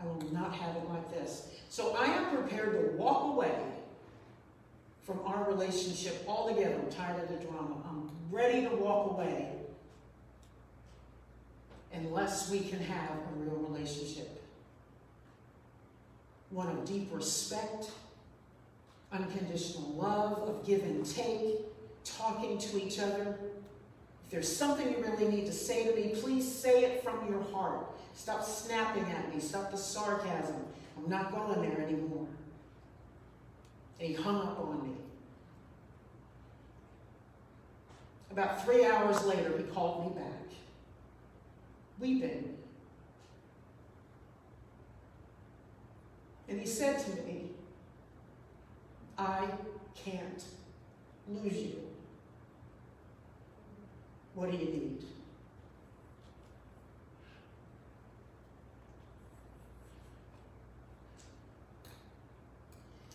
I 0.00 0.06
will 0.06 0.32
not 0.32 0.54
have 0.54 0.76
it 0.76 0.88
like 0.88 1.10
this. 1.10 1.48
So 1.70 1.96
I 1.96 2.04
am 2.04 2.36
prepared 2.36 2.72
to 2.72 2.96
walk 2.96 3.32
away 3.32 3.52
from 5.02 5.18
our 5.26 5.44
relationship 5.50 6.24
altogether. 6.28 6.76
I'm 6.76 6.88
tired 6.88 7.24
of 7.24 7.28
the 7.30 7.44
drama. 7.44 7.82
I'm 7.88 8.10
ready 8.30 8.62
to 8.62 8.76
walk 8.76 9.10
away 9.10 9.50
unless 11.92 12.48
we 12.48 12.60
can 12.60 12.78
have 12.78 13.10
a 13.10 13.38
real 13.38 13.56
relationship. 13.56 14.40
One 16.50 16.68
of 16.68 16.84
deep 16.84 17.08
respect, 17.12 17.90
unconditional 19.12 19.90
love, 19.96 20.48
of 20.48 20.64
give 20.64 20.84
and 20.84 21.04
take, 21.04 21.56
talking 22.04 22.58
to 22.58 22.84
each 22.84 22.98
other, 22.98 23.38
if 24.24 24.30
there's 24.30 24.54
something 24.56 24.90
you 24.90 24.98
really 24.98 25.28
need 25.28 25.46
to 25.46 25.52
say 25.52 25.84
to 25.86 25.94
me, 25.94 26.14
please 26.14 26.50
say 26.50 26.84
it 26.84 27.02
from 27.02 27.28
your 27.28 27.42
heart. 27.52 27.86
Stop 28.14 28.44
snapping 28.44 29.04
at 29.04 29.34
me. 29.34 29.40
Stop 29.40 29.70
the 29.70 29.76
sarcasm. 29.76 30.64
I'm 30.96 31.10
not 31.10 31.32
going 31.32 31.62
there 31.62 31.80
anymore. 31.80 32.26
And 33.98 34.08
he 34.08 34.14
hung 34.14 34.36
up 34.36 34.60
on 34.60 34.82
me. 34.82 34.94
About 38.30 38.64
three 38.64 38.86
hours 38.86 39.24
later, 39.24 39.56
he 39.56 39.64
called 39.64 40.06
me 40.06 40.22
back, 40.22 40.52
weeping. 41.98 42.56
And 46.48 46.60
he 46.60 46.66
said 46.66 46.98
to 46.98 47.10
me, 47.22 47.50
I 49.18 49.46
can't 49.94 50.44
lose 51.28 51.56
you. 51.56 51.89
What 54.34 54.50
do 54.50 54.56
you 54.56 54.64
need? 54.64 55.04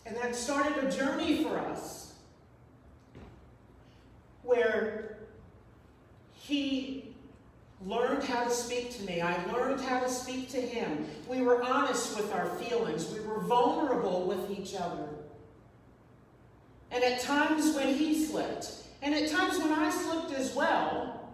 And 0.04 0.16
that 0.16 0.36
started 0.36 0.84
a 0.84 0.90
journey 0.90 1.42
for 1.42 1.58
us 1.58 2.14
where 4.44 5.18
he 6.32 7.12
learned 7.84 8.22
how 8.22 8.44
to 8.44 8.50
speak 8.50 8.96
to 8.96 9.02
me. 9.02 9.20
I 9.20 9.44
learned 9.52 9.80
how 9.80 10.00
to 10.00 10.08
speak 10.08 10.48
to 10.50 10.60
him. 10.60 11.06
We 11.28 11.42
were 11.42 11.62
honest 11.62 12.16
with 12.16 12.32
our 12.32 12.48
feelings, 12.56 13.12
we 13.12 13.20
were 13.20 13.40
vulnerable 13.40 14.26
with 14.26 14.50
each 14.56 14.74
other. 14.74 15.08
And 16.92 17.02
at 17.02 17.20
times 17.20 17.74
when 17.74 17.94
he 17.94 18.24
slipped, 18.24 18.85
and 19.02 19.14
at 19.14 19.30
times 19.30 19.58
when 19.58 19.72
I 19.72 19.90
slipped 19.90 20.32
as 20.32 20.54
well, 20.54 21.30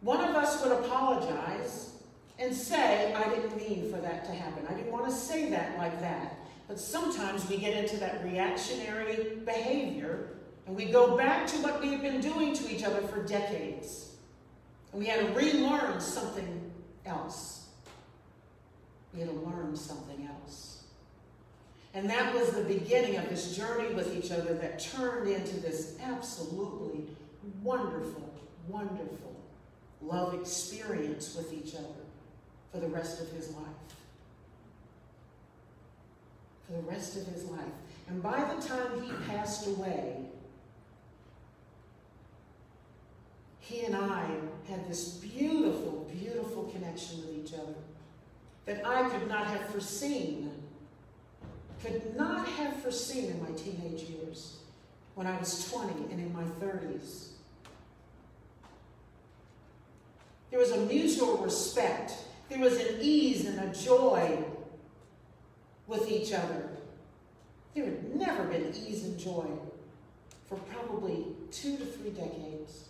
one 0.00 0.22
of 0.22 0.34
us 0.34 0.62
would 0.62 0.72
apologize 0.72 1.90
and 2.38 2.54
say, 2.54 3.14
I 3.14 3.28
didn't 3.28 3.56
mean 3.56 3.90
for 3.90 4.00
that 4.00 4.24
to 4.26 4.32
happen. 4.32 4.66
I 4.68 4.74
didn't 4.74 4.92
want 4.92 5.06
to 5.06 5.12
say 5.12 5.50
that 5.50 5.78
like 5.78 6.00
that. 6.00 6.36
But 6.68 6.80
sometimes 6.80 7.48
we 7.48 7.56
get 7.58 7.76
into 7.76 7.96
that 7.98 8.24
reactionary 8.24 9.36
behavior 9.44 10.30
and 10.66 10.74
we 10.74 10.86
go 10.86 11.16
back 11.16 11.46
to 11.48 11.56
what 11.58 11.80
we 11.80 11.90
have 11.92 12.02
been 12.02 12.20
doing 12.20 12.54
to 12.54 12.74
each 12.74 12.82
other 12.82 13.00
for 13.02 13.22
decades. 13.22 14.10
And 14.92 15.00
we 15.00 15.06
had 15.06 15.20
to 15.20 15.32
relearn 15.32 16.00
something 16.00 16.70
else. 17.04 17.68
We 19.14 19.20
had 19.20 19.28
to 19.28 19.34
learn 19.36 19.76
something 19.76 20.28
else. 20.28 20.75
And 21.96 22.10
that 22.10 22.34
was 22.34 22.50
the 22.50 22.62
beginning 22.62 23.16
of 23.16 23.26
this 23.30 23.56
journey 23.56 23.94
with 23.94 24.14
each 24.14 24.30
other 24.30 24.52
that 24.52 24.78
turned 24.78 25.30
into 25.30 25.58
this 25.60 25.96
absolutely 26.02 27.06
wonderful, 27.62 28.34
wonderful 28.68 29.34
love 30.02 30.34
experience 30.34 31.34
with 31.34 31.54
each 31.54 31.74
other 31.74 32.04
for 32.70 32.80
the 32.80 32.88
rest 32.88 33.22
of 33.22 33.30
his 33.30 33.48
life. 33.54 33.64
For 36.66 36.74
the 36.74 36.82
rest 36.82 37.16
of 37.16 37.26
his 37.28 37.44
life. 37.44 37.64
And 38.08 38.22
by 38.22 38.44
the 38.44 38.60
time 38.60 39.02
he 39.02 39.12
passed 39.32 39.66
away, 39.66 40.18
he 43.60 43.86
and 43.86 43.96
I 43.96 44.26
had 44.68 44.86
this 44.86 45.14
beautiful, 45.14 46.06
beautiful 46.12 46.64
connection 46.64 47.20
with 47.20 47.42
each 47.42 47.54
other 47.54 47.74
that 48.66 48.86
I 48.86 49.08
could 49.08 49.28
not 49.30 49.46
have 49.46 49.64
foreseen, 49.70 50.52
could 51.82 52.16
not 52.16 52.46
have 52.48 52.76
foreseen 52.82 53.30
in 53.30 53.42
my 53.42 53.50
teenage 53.58 54.02
years 54.02 54.58
when 55.14 55.26
I 55.26 55.38
was 55.38 55.70
20 55.70 56.12
and 56.12 56.20
in 56.20 56.32
my 56.32 56.44
30s. 56.60 57.28
There 60.50 60.60
was 60.60 60.70
a 60.70 60.78
mutual 60.78 61.38
respect. 61.38 62.12
There 62.48 62.58
was 62.58 62.78
an 62.78 62.98
ease 63.00 63.46
and 63.46 63.58
a 63.60 63.74
joy 63.74 64.44
with 65.86 66.10
each 66.10 66.32
other. 66.32 66.68
There 67.74 67.84
had 67.84 68.14
never 68.14 68.44
been 68.44 68.74
ease 68.74 69.04
and 69.04 69.18
joy 69.18 69.46
for 70.48 70.56
probably 70.56 71.26
two 71.50 71.76
to 71.76 71.84
three 71.84 72.10
decades. 72.10 72.84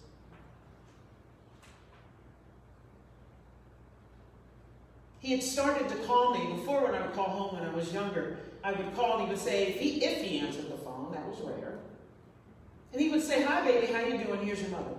He 5.20 5.32
had 5.32 5.42
started 5.42 5.88
to 5.88 5.96
call 6.06 6.34
me 6.34 6.56
before 6.56 6.84
when 6.84 6.94
I 6.94 7.00
would 7.00 7.14
call 7.14 7.28
home 7.28 7.58
when 7.58 7.68
I 7.68 7.74
was 7.74 7.92
younger. 7.92 8.38
I 8.62 8.72
would 8.72 8.94
call 8.94 9.18
and 9.18 9.22
he 9.22 9.28
would 9.28 9.38
say, 9.38 9.66
if 9.68 9.80
he, 9.80 10.04
if 10.04 10.22
he 10.22 10.40
answered 10.40 10.70
the 10.70 10.76
phone, 10.76 11.12
that 11.12 11.26
was 11.26 11.40
rare. 11.40 11.78
And 12.92 13.00
he 13.00 13.08
would 13.08 13.22
say, 13.22 13.42
hi 13.42 13.64
baby, 13.64 13.92
how 13.92 14.00
you 14.00 14.18
doing? 14.24 14.44
Here's 14.44 14.60
your 14.60 14.70
mother. 14.70 14.94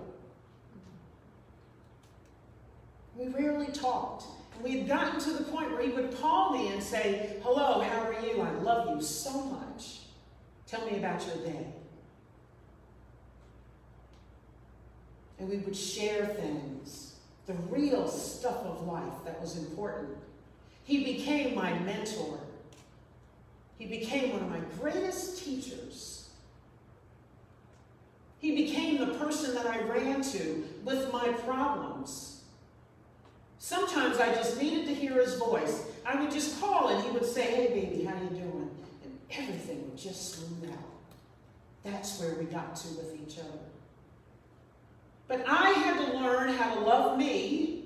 We 3.16 3.28
rarely 3.28 3.66
talked. 3.66 4.24
And 4.54 4.62
we 4.62 4.78
had 4.78 4.88
gotten 4.88 5.20
to 5.20 5.30
the 5.32 5.44
point 5.44 5.70
where 5.70 5.82
he 5.82 5.90
would 5.90 6.18
call 6.18 6.56
me 6.56 6.72
and 6.72 6.82
say, 6.82 7.36
hello, 7.42 7.80
how 7.80 8.00
are 8.02 8.26
you? 8.26 8.40
I 8.40 8.50
love 8.62 8.88
you 8.96 9.02
so 9.02 9.42
much. 9.44 10.00
Tell 10.66 10.84
me 10.86 10.98
about 10.98 11.24
your 11.26 11.36
day. 11.44 11.66
And 15.38 15.48
we 15.48 15.58
would 15.58 15.76
share 15.76 16.26
things 16.26 17.07
the 17.48 17.54
real 17.70 18.06
stuff 18.06 18.58
of 18.66 18.86
life 18.86 19.24
that 19.24 19.40
was 19.40 19.56
important. 19.56 20.18
He 20.84 21.02
became 21.02 21.54
my 21.54 21.76
mentor. 21.80 22.38
He 23.78 23.86
became 23.86 24.32
one 24.32 24.42
of 24.42 24.50
my 24.50 24.60
greatest 24.78 25.42
teachers. 25.42 26.28
He 28.38 28.54
became 28.54 28.98
the 28.98 29.14
person 29.14 29.54
that 29.54 29.66
I 29.66 29.80
ran 29.80 30.20
to 30.22 30.64
with 30.84 31.10
my 31.10 31.28
problems. 31.28 32.42
Sometimes 33.58 34.18
I 34.18 34.32
just 34.34 34.60
needed 34.60 34.86
to 34.86 34.94
hear 34.94 35.14
his 35.14 35.34
voice. 35.36 35.86
I 36.04 36.20
would 36.20 36.30
just 36.30 36.60
call 36.60 36.88
and 36.88 37.02
he 37.02 37.10
would 37.10 37.24
say, 37.24 37.42
hey 37.42 37.68
baby, 37.68 38.04
how 38.04 38.14
you 38.14 38.28
doing? 38.28 38.70
And 39.04 39.18
everything 39.30 39.82
would 39.88 39.98
just 39.98 40.34
smooth 40.34 40.70
out. 40.70 40.78
That's 41.82 42.20
where 42.20 42.34
we 42.34 42.44
got 42.44 42.76
to 42.76 42.88
with 42.88 43.16
each 43.26 43.38
other. 43.38 43.67
But 45.28 45.44
I 45.46 45.70
had 45.70 46.06
to 46.06 46.18
learn 46.18 46.54
how 46.54 46.74
to 46.74 46.80
love 46.80 47.18
me, 47.18 47.84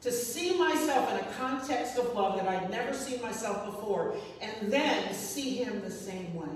to 0.00 0.10
see 0.10 0.58
myself 0.58 1.10
in 1.12 1.18
a 1.18 1.32
context 1.34 1.98
of 1.98 2.14
love 2.14 2.36
that 2.36 2.48
I'd 2.48 2.70
never 2.70 2.94
seen 2.94 3.20
myself 3.20 3.66
before, 3.66 4.16
and 4.40 4.72
then 4.72 5.12
see 5.12 5.56
him 5.56 5.82
the 5.82 5.90
same 5.90 6.34
way. 6.34 6.48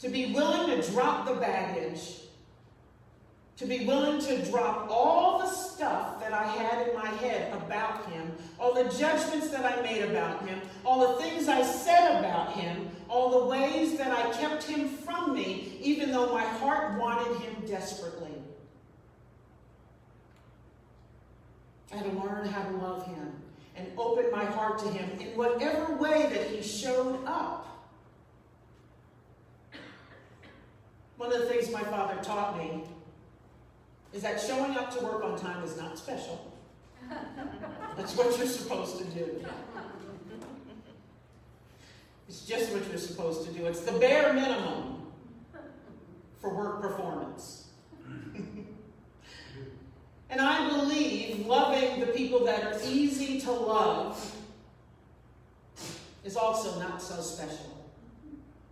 To 0.00 0.08
be 0.08 0.32
willing 0.34 0.66
to 0.68 0.90
drop 0.90 1.28
the 1.28 1.34
baggage, 1.34 2.22
to 3.56 3.66
be 3.66 3.84
willing 3.86 4.20
to 4.22 4.44
drop 4.50 4.88
all 4.90 5.38
the 5.38 5.46
stuff 5.46 6.18
that 6.18 6.32
I 6.32 6.44
had 6.44 6.88
in 6.88 6.94
my 6.96 7.06
head 7.06 7.52
about 7.52 8.10
him, 8.10 8.32
all 8.58 8.74
the 8.74 8.90
judgments 8.98 9.50
that 9.50 9.64
I 9.64 9.80
made 9.82 10.02
about 10.02 10.44
him, 10.44 10.60
all 10.84 11.14
the 11.14 11.22
things 11.22 11.46
I 11.46 11.62
said 11.62 12.18
about 12.18 12.54
him, 12.54 12.88
all 13.08 13.42
the 13.42 13.46
ways 13.46 13.96
that 13.98 14.10
I 14.10 14.32
kept 14.32 14.64
him 14.64 14.88
from 14.88 15.34
me, 15.34 15.78
even 15.80 16.10
though 16.10 16.32
my 16.32 16.42
heart 16.42 16.98
wanted 16.98 17.36
him 17.42 17.64
desperately. 17.64 18.31
I 21.92 21.96
had 21.96 22.04
to 22.04 22.18
learn 22.18 22.46
how 22.46 22.62
to 22.62 22.76
love 22.76 23.06
him 23.06 23.32
and 23.76 23.86
open 23.98 24.30
my 24.30 24.44
heart 24.44 24.78
to 24.80 24.88
him 24.88 25.10
in 25.20 25.36
whatever 25.36 25.94
way 25.96 26.28
that 26.32 26.46
he 26.48 26.62
showed 26.62 27.20
up. 27.26 27.68
One 31.16 31.32
of 31.32 31.40
the 31.40 31.46
things 31.46 31.70
my 31.70 31.82
father 31.82 32.20
taught 32.22 32.58
me 32.58 32.84
is 34.12 34.22
that 34.22 34.40
showing 34.40 34.76
up 34.76 34.96
to 34.96 35.04
work 35.04 35.22
on 35.22 35.38
time 35.38 35.62
is 35.64 35.76
not 35.76 35.98
special. 35.98 36.52
That's 37.96 38.16
what 38.16 38.36
you're 38.38 38.46
supposed 38.46 38.98
to 38.98 39.04
do. 39.04 39.44
It's 42.28 42.46
just 42.46 42.72
what 42.72 42.88
you're 42.88 42.98
supposed 42.98 43.46
to 43.46 43.52
do. 43.52 43.66
It's 43.66 43.80
the 43.80 43.92
bare 43.92 44.32
minimum 44.32 45.02
for 46.40 46.54
work 46.54 46.80
performance. 46.80 47.68
And 50.32 50.40
I 50.40 50.66
believe 50.70 51.46
loving 51.46 52.00
the 52.00 52.06
people 52.06 52.46
that 52.46 52.64
are 52.64 52.80
easy 52.86 53.38
to 53.42 53.52
love 53.52 54.34
is 56.24 56.38
also 56.38 56.80
not 56.80 57.02
so 57.02 57.20
special 57.20 57.84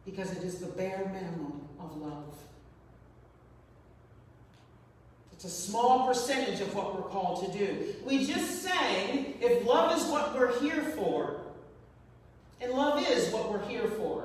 because 0.06 0.32
it 0.32 0.42
is 0.42 0.58
the 0.58 0.68
bare 0.68 1.10
minimum 1.12 1.68
of 1.78 1.98
love. 1.98 2.34
It's 5.32 5.44
a 5.44 5.50
small 5.50 6.06
percentage 6.06 6.62
of 6.62 6.74
what 6.74 6.94
we're 6.94 7.10
called 7.10 7.52
to 7.52 7.58
do. 7.58 7.94
We 8.06 8.26
just 8.26 8.62
sang 8.62 9.34
if 9.42 9.66
love 9.66 9.98
is 9.98 10.06
what 10.06 10.34
we're 10.34 10.58
here 10.60 10.82
for, 10.96 11.42
and 12.62 12.72
love 12.72 13.06
is 13.06 13.30
what 13.34 13.52
we're 13.52 13.66
here 13.68 13.86
for. 13.86 14.24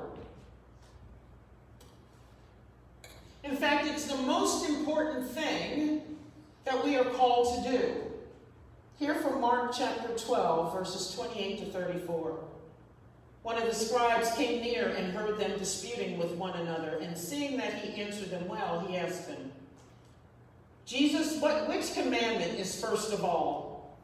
In 3.44 3.56
fact, 3.56 3.86
it's 3.88 4.06
the 4.06 4.16
most 4.16 4.68
important 4.70 5.28
thing 5.28 6.02
that 6.66 6.84
we 6.84 6.96
are 6.96 7.04
called 7.04 7.64
to 7.64 7.70
do. 7.70 7.94
Here 8.98 9.14
from 9.14 9.40
Mark 9.40 9.72
chapter 9.76 10.08
12, 10.08 10.74
verses 10.74 11.14
28 11.14 11.58
to 11.60 11.64
34. 11.66 12.40
One 13.42 13.56
of 13.56 13.68
the 13.68 13.74
scribes 13.74 14.32
came 14.32 14.60
near 14.60 14.88
and 14.88 15.12
heard 15.12 15.38
them 15.38 15.56
disputing 15.58 16.18
with 16.18 16.32
one 16.32 16.58
another, 16.58 16.98
and 17.00 17.16
seeing 17.16 17.56
that 17.58 17.74
he 17.74 18.02
answered 18.02 18.30
them 18.30 18.48
well, 18.48 18.84
he 18.88 18.96
asked 18.96 19.28
them, 19.28 19.52
Jesus, 20.84 21.40
what, 21.40 21.68
which 21.68 21.94
commandment 21.94 22.58
is 22.58 22.80
first 22.80 23.12
of 23.12 23.24
all? 23.24 23.96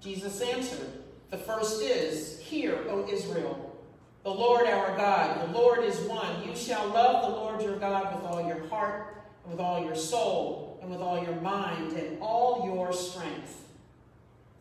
Jesus 0.00 0.40
answered, 0.40 0.88
The 1.30 1.36
first 1.36 1.82
is, 1.82 2.40
Hear, 2.40 2.78
O 2.88 3.06
Israel, 3.08 3.76
the 4.22 4.30
Lord 4.30 4.66
our 4.66 4.96
God, 4.96 5.48
the 5.48 5.52
Lord 5.52 5.84
is 5.84 5.98
one. 6.00 6.48
You 6.48 6.56
shall 6.56 6.88
love 6.88 7.30
the 7.30 7.36
Lord 7.36 7.60
your 7.60 7.78
God 7.78 8.14
with 8.14 8.24
all 8.24 8.46
your 8.46 8.66
heart, 8.68 9.22
and 9.44 9.52
with 9.52 9.60
all 9.60 9.84
your 9.84 9.96
soul, 9.96 10.65
and 10.86 10.92
with 10.92 11.02
all 11.02 11.22
your 11.22 11.40
mind 11.40 11.92
and 11.94 12.18
all 12.20 12.64
your 12.64 12.92
strength. 12.92 13.64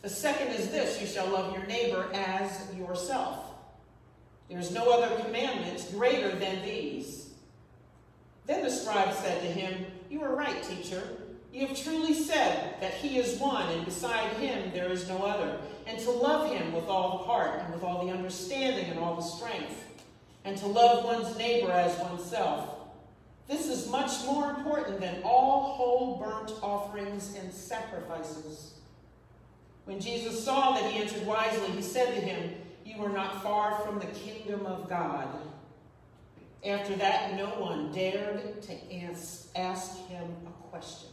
The 0.02 0.10
second 0.10 0.48
is 0.48 0.70
this 0.70 1.00
you 1.00 1.06
shall 1.06 1.28
love 1.28 1.56
your 1.56 1.66
neighbor 1.68 2.10
as 2.14 2.64
yourself. 2.76 3.46
There 4.50 4.60
is 4.60 4.72
no 4.72 4.92
other 4.92 5.24
commandment 5.24 5.88
greater 5.92 6.36
than 6.36 6.64
these. 6.64 7.30
Then 8.48 8.64
the 8.64 8.72
scribe 8.72 9.14
said 9.14 9.42
to 9.42 9.48
him, 9.48 9.86
You 10.10 10.24
are 10.24 10.36
right, 10.36 10.62
teacher. 10.64 11.02
You 11.54 11.68
have 11.68 11.78
truly 11.78 12.14
said 12.14 12.76
that 12.82 12.96
he 12.96 13.18
is 13.18 13.40
one, 13.40 13.72
and 13.72 13.86
beside 13.86 14.34
him 14.34 14.72
there 14.74 14.92
is 14.92 15.08
no 15.08 15.24
other, 15.24 15.60
and 15.88 15.98
to 16.00 16.12
love 16.12 16.52
him 16.52 16.74
with 16.74 16.86
all 16.86 17.18
the 17.18 17.24
heart, 17.24 17.62
and 17.62 17.74
with 17.74 17.84
all 17.84 18.06
the 18.06 18.12
understanding, 18.12 18.86
and 18.90 19.00
all 19.00 19.16
the 19.16 19.22
strength, 19.22 19.84
and 20.44 20.58
to 20.58 20.68
love 20.68 21.06
one's 21.06 21.38
neighbor 21.38 21.72
as 21.72 21.98
oneself. 22.00 22.75
This 23.48 23.68
is 23.68 23.90
much 23.90 24.26
more 24.26 24.50
important 24.50 25.00
than 25.00 25.22
all 25.24 25.74
whole 25.74 26.18
burnt 26.18 26.52
offerings 26.64 27.36
and 27.36 27.54
sacrifices. 27.54 28.74
When 29.86 30.00
Jesus 30.00 30.44
saw 30.44 30.74
that 30.74 30.92
he 30.92 31.00
answered 31.00 31.28
wisely, 31.28 31.70
he 31.70 31.82
said 31.82 32.16
to 32.16 32.22
him, 32.22 32.56
You 32.84 33.04
are 33.04 33.10
not 33.10 33.44
far 33.44 33.80
from 33.82 34.00
the 34.00 34.08
kingdom 34.08 34.66
of 34.66 34.90
God. 34.90 35.28
After 36.66 36.96
that, 36.96 37.36
no 37.36 37.50
one 37.60 37.92
dared 37.92 38.64
to 38.64 38.74
ask 39.56 40.08
him 40.08 40.28
a 40.48 40.68
question. 40.70 41.10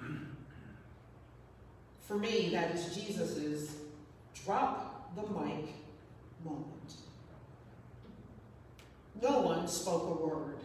For 2.00 2.16
me, 2.16 2.50
that 2.52 2.74
is 2.74 2.96
Jesus's 2.96 3.76
drop 4.44 5.14
the 5.14 5.22
mic 5.22 5.68
moment. 6.44 6.94
No 9.22 9.40
one 9.42 9.68
spoke 9.68 10.20
a 10.20 10.26
word. 10.26 10.58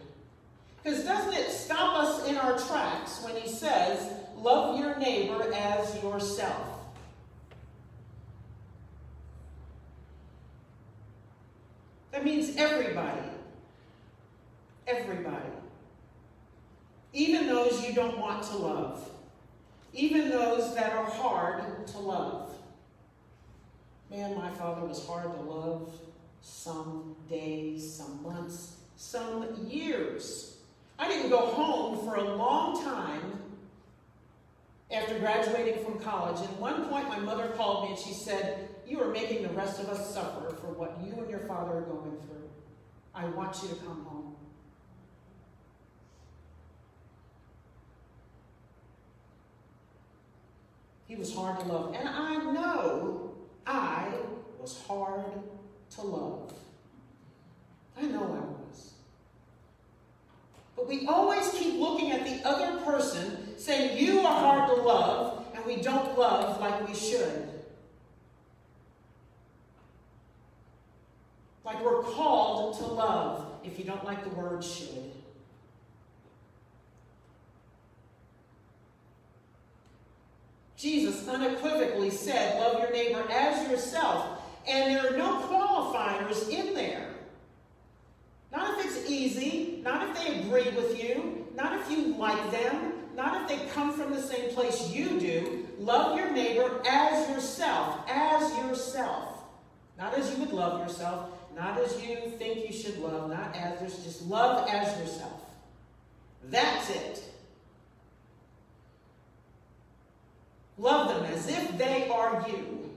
Because 0.82 1.04
doesn't 1.04 1.34
it 1.34 1.50
stop 1.50 2.02
us 2.02 2.26
in 2.26 2.36
our 2.36 2.58
tracks 2.58 3.22
when 3.22 3.36
he 3.36 3.48
says, 3.48 4.10
love 4.36 4.78
your 4.80 4.98
neighbor 4.98 5.52
as 5.52 6.02
yourself? 6.02 6.80
That 12.12 12.24
means 12.24 12.56
everybody. 12.56 13.20
Everybody. 14.86 15.36
Even 17.12 17.46
those 17.46 17.86
you 17.86 17.94
don't 17.94 18.18
want 18.18 18.42
to 18.44 18.56
love. 18.56 19.08
Even 19.92 20.30
those 20.30 20.74
that 20.74 20.92
are 20.92 21.04
hard 21.04 21.86
to 21.88 21.98
love. 21.98 22.54
Man, 24.10 24.36
my 24.36 24.50
father 24.50 24.86
was 24.86 25.06
hard 25.06 25.32
to 25.32 25.40
love 25.40 25.92
some 26.40 27.14
days, 27.28 27.94
some 27.94 28.22
months, 28.22 28.76
some 28.96 29.46
years. 29.68 30.49
I 31.00 31.08
didn't 31.08 31.30
go 31.30 31.46
home 31.46 32.04
for 32.04 32.16
a 32.16 32.36
long 32.36 32.84
time 32.84 33.40
after 34.92 35.18
graduating 35.18 35.82
from 35.82 35.98
college. 35.98 36.36
At 36.42 36.60
one 36.60 36.88
point, 36.90 37.08
my 37.08 37.18
mother 37.18 37.48
called 37.56 37.84
me 37.84 37.90
and 37.94 37.98
she 37.98 38.12
said, 38.12 38.68
You 38.86 39.02
are 39.02 39.08
making 39.08 39.42
the 39.42 39.48
rest 39.48 39.80
of 39.80 39.88
us 39.88 40.12
suffer 40.12 40.54
for 40.56 40.66
what 40.74 41.00
you 41.02 41.14
and 41.14 41.30
your 41.30 41.40
father 41.40 41.78
are 41.78 41.82
going 41.82 42.18
through. 42.20 42.50
I 43.14 43.24
want 43.24 43.62
you 43.62 43.70
to 43.70 43.76
come 43.76 44.04
home. 44.04 44.36
He 51.06 51.16
was 51.16 51.34
hard 51.34 51.60
to 51.60 51.66
love. 51.66 51.94
And 51.94 52.06
I 52.06 52.36
know 52.52 53.34
I 53.66 54.12
was 54.60 54.80
hard 54.86 55.24
to 55.96 56.02
love. 56.02 56.52
I 57.96 58.02
know 58.02 58.22
I 58.22 58.68
was. 58.68 58.89
But 60.80 60.88
we 60.88 61.06
always 61.06 61.46
keep 61.50 61.78
looking 61.78 62.10
at 62.10 62.24
the 62.24 62.48
other 62.48 62.80
person, 62.80 63.58
saying, 63.58 64.02
You 64.02 64.20
are 64.20 64.40
hard 64.40 64.70
to 64.70 64.82
love, 64.82 65.44
and 65.54 65.62
we 65.66 65.76
don't 65.76 66.18
love 66.18 66.58
like 66.58 66.88
we 66.88 66.94
should. 66.94 67.48
Like 71.66 71.84
we're 71.84 72.02
called 72.02 72.78
to 72.78 72.84
love, 72.86 73.46
if 73.62 73.78
you 73.78 73.84
don't 73.84 74.04
like 74.06 74.24
the 74.24 74.30
word 74.30 74.64
should. 74.64 75.12
Jesus 80.78 81.28
unequivocally 81.28 82.08
said, 82.08 82.58
Love 82.58 82.80
your 82.80 82.90
neighbor 82.90 83.22
as 83.30 83.68
yourself. 83.68 84.40
And 84.66 84.94
there 84.94 85.12
are 85.12 85.18
no 85.18 85.42
qualifiers 85.42 86.48
in 86.48 86.72
there. 86.72 87.09
Not 88.52 88.78
if 88.78 88.86
it's 88.86 89.10
easy, 89.10 89.80
not 89.84 90.08
if 90.08 90.16
they 90.18 90.40
agree 90.40 90.70
with 90.76 91.02
you, 91.02 91.46
not 91.54 91.80
if 91.80 91.90
you 91.90 92.16
like 92.16 92.50
them, 92.50 92.92
not 93.14 93.42
if 93.42 93.48
they 93.48 93.66
come 93.70 93.92
from 93.92 94.12
the 94.12 94.20
same 94.22 94.50
place 94.50 94.90
you 94.90 95.20
do. 95.20 95.66
Love 95.78 96.16
your 96.16 96.30
neighbor 96.32 96.82
as 96.86 97.28
yourself, 97.30 98.00
as 98.08 98.56
yourself. 98.58 99.44
Not 99.98 100.16
as 100.16 100.30
you 100.32 100.38
would 100.38 100.52
love 100.52 100.80
yourself, 100.80 101.30
not 101.54 101.78
as 101.78 102.00
you 102.02 102.16
think 102.38 102.66
you 102.66 102.72
should 102.72 102.98
love, 102.98 103.30
not 103.30 103.54
as 103.54 103.78
there's 103.78 104.02
just 104.02 104.22
love 104.26 104.68
as 104.68 104.98
yourself. 104.98 105.42
That's 106.44 106.90
it. 106.90 107.22
Love 110.78 111.08
them 111.08 111.32
as 111.32 111.46
if 111.48 111.76
they 111.76 112.08
are 112.08 112.46
you. 112.48 112.90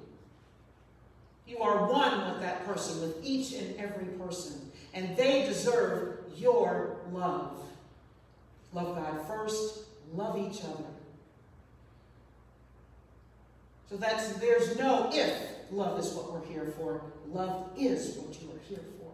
You 1.45 1.59
are 1.59 1.91
one 1.91 2.31
with 2.31 2.41
that 2.41 2.65
person, 2.65 3.01
with 3.01 3.17
each 3.23 3.53
and 3.53 3.75
every 3.77 4.05
person, 4.05 4.71
and 4.93 5.15
they 5.17 5.45
deserve 5.45 6.19
your 6.35 6.97
love. 7.11 7.57
Love 8.73 8.95
God 8.95 9.27
first, 9.27 9.79
love 10.13 10.37
each 10.37 10.63
other. 10.63 10.85
So 13.89 13.97
that's 13.97 14.33
there's 14.33 14.77
no 14.79 15.09
if 15.13 15.37
love 15.71 15.99
is 15.99 16.11
what 16.13 16.31
we're 16.31 16.45
here 16.47 16.73
for. 16.77 17.01
Love 17.31 17.69
is 17.77 18.17
what 18.17 18.41
you 18.41 18.49
are 18.49 18.63
here 18.67 18.83
for. 18.99 19.11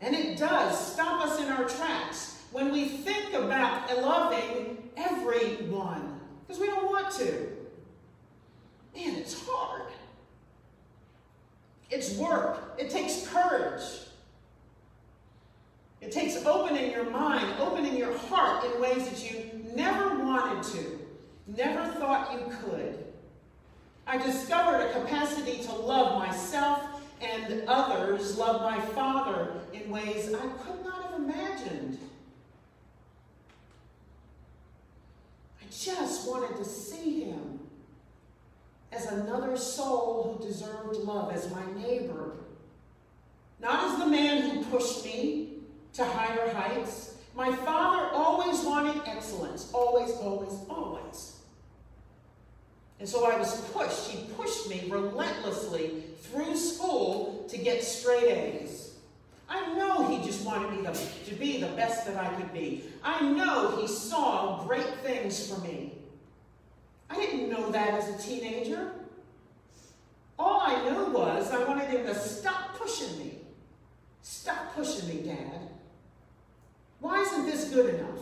And 0.00 0.14
it 0.14 0.36
does 0.36 0.92
stop 0.92 1.24
us 1.24 1.40
in 1.40 1.48
our 1.48 1.64
tracks 1.64 2.42
when 2.52 2.70
we 2.70 2.88
think 2.88 3.32
about 3.32 3.90
loving 4.02 4.90
everyone, 4.96 6.20
because 6.46 6.60
we 6.60 6.66
don't 6.66 6.84
want 6.84 7.10
to. 7.14 7.55
Man, 8.96 9.14
it's 9.16 9.46
hard. 9.46 9.92
It's 11.90 12.16
work. 12.16 12.78
It 12.78 12.90
takes 12.90 13.28
courage. 13.28 13.82
It 16.00 16.12
takes 16.12 16.44
opening 16.46 16.90
your 16.92 17.10
mind, 17.10 17.60
opening 17.60 17.96
your 17.96 18.16
heart 18.16 18.64
in 18.64 18.80
ways 18.80 19.08
that 19.08 19.30
you 19.30 19.50
never 19.74 20.18
wanted 20.24 20.62
to, 20.72 20.98
never 21.46 21.90
thought 21.92 22.32
you 22.32 22.56
could. 22.60 23.04
I 24.06 24.16
discovered 24.18 24.80
a 24.80 24.92
capacity 24.92 25.62
to 25.64 25.72
love 25.72 26.18
myself 26.18 26.80
and 27.20 27.64
others, 27.66 28.38
love 28.38 28.62
my 28.62 28.80
Father 28.92 29.52
in 29.72 29.90
ways 29.90 30.32
I 30.32 30.46
could 30.62 30.84
not 30.84 31.10
have 31.10 31.20
imagined. 31.20 31.98
I 35.60 35.64
just 35.70 36.28
wanted 36.28 36.56
to 36.56 36.64
see 36.64 37.24
him 37.24 37.65
as 38.96 39.12
another 39.12 39.56
soul 39.56 40.38
who 40.40 40.46
deserved 40.46 40.96
love, 40.96 41.32
as 41.32 41.50
my 41.50 41.64
neighbor. 41.80 42.32
Not 43.60 43.90
as 43.90 43.98
the 43.98 44.06
man 44.06 44.42
who 44.42 44.64
pushed 44.64 45.04
me 45.04 45.58
to 45.94 46.04
higher 46.04 46.52
heights. 46.52 47.14
My 47.34 47.54
father 47.54 48.08
always 48.12 48.64
wanted 48.64 49.02
excellence. 49.06 49.70
Always, 49.72 50.10
always, 50.12 50.58
always. 50.70 51.36
And 52.98 53.08
so 53.08 53.30
I 53.30 53.38
was 53.38 53.60
pushed. 53.72 54.08
He 54.08 54.26
pushed 54.34 54.68
me 54.70 54.88
relentlessly 54.88 56.04
through 56.22 56.56
school 56.56 57.46
to 57.50 57.58
get 57.58 57.84
straight 57.84 58.24
A's. 58.24 58.94
I 59.48 59.74
know 59.74 60.08
he 60.08 60.24
just 60.26 60.44
wanted 60.44 60.72
me 60.72 60.82
to, 60.82 60.94
to 61.26 61.34
be 61.34 61.60
the 61.60 61.68
best 61.68 62.06
that 62.06 62.16
I 62.16 62.34
could 62.34 62.52
be. 62.52 62.84
I 63.04 63.20
know 63.22 63.76
he 63.76 63.86
saw 63.86 64.64
great 64.66 64.98
things 65.02 65.48
for 65.48 65.60
me. 65.60 65.92
I 67.08 67.16
didn't 67.16 67.50
know 67.50 67.70
that 67.70 67.94
as 67.94 68.08
a 68.08 68.28
teenager. 68.28 68.92
All 70.38 70.60
I 70.60 70.88
knew 70.88 71.12
was 71.12 71.50
I 71.50 71.64
wanted 71.64 71.88
him 71.88 72.04
to 72.06 72.14
stop 72.14 72.76
pushing 72.76 73.18
me. 73.18 73.38
Stop 74.22 74.74
pushing 74.74 75.08
me, 75.08 75.22
Dad. 75.22 75.70
Why 77.00 77.20
isn't 77.20 77.46
this 77.46 77.70
good 77.70 77.94
enough? 77.94 78.20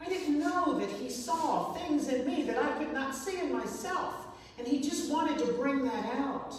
I 0.00 0.08
didn't 0.08 0.38
know 0.38 0.78
that 0.78 0.90
he 0.90 1.10
saw 1.10 1.72
things 1.74 2.08
in 2.08 2.26
me 2.26 2.44
that 2.44 2.58
I 2.62 2.70
could 2.78 2.92
not 2.92 3.14
see 3.14 3.38
in 3.40 3.52
myself. 3.52 4.26
And 4.58 4.66
he 4.66 4.80
just 4.80 5.10
wanted 5.10 5.38
to 5.38 5.52
bring 5.54 5.84
that 5.84 6.04
out. 6.16 6.54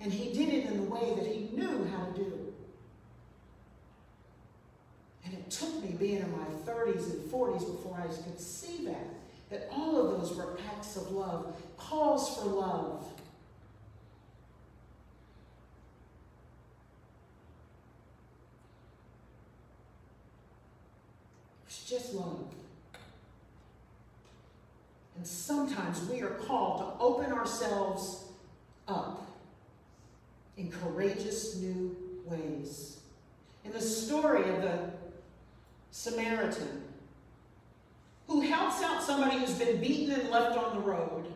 And 0.00 0.12
he 0.12 0.32
did 0.32 0.52
it 0.52 0.66
in 0.66 0.76
the 0.76 0.90
way 0.90 1.14
that 1.14 1.26
he 1.26 1.50
knew 1.56 1.84
how 1.86 2.04
to 2.06 2.12
do. 2.12 2.52
And 5.24 5.34
it 5.34 5.50
took 5.50 5.82
me 5.82 5.90
being 5.98 6.22
in 6.22 6.32
my 6.32 6.46
30s 6.64 7.12
and 7.12 7.30
40s 7.30 7.60
before 7.60 8.00
I 8.00 8.06
could 8.06 8.40
see 8.40 8.84
that. 8.86 9.17
That 9.50 9.68
all 9.72 9.96
of 9.96 10.20
those 10.20 10.36
were 10.36 10.58
acts 10.74 10.96
of 10.96 11.10
love, 11.10 11.56
calls 11.78 12.36
for 12.36 12.44
love. 12.44 13.06
It's 21.66 21.88
just 21.88 22.14
love. 22.14 22.44
And 25.16 25.26
sometimes 25.26 26.08
we 26.08 26.20
are 26.22 26.30
called 26.30 26.80
to 26.80 27.02
open 27.02 27.32
ourselves 27.32 28.24
up 28.86 29.26
in 30.56 30.70
courageous 30.70 31.56
new 31.56 31.96
ways. 32.24 32.98
In 33.64 33.72
the 33.72 33.80
story 33.80 34.48
of 34.48 34.62
the 34.62 34.90
Samaritan 35.90 36.87
who's 39.38 39.54
been 39.54 39.80
beaten 39.80 40.20
and 40.20 40.30
left 40.30 40.56
on 40.56 40.74
the 40.74 40.80
road. 40.80 41.26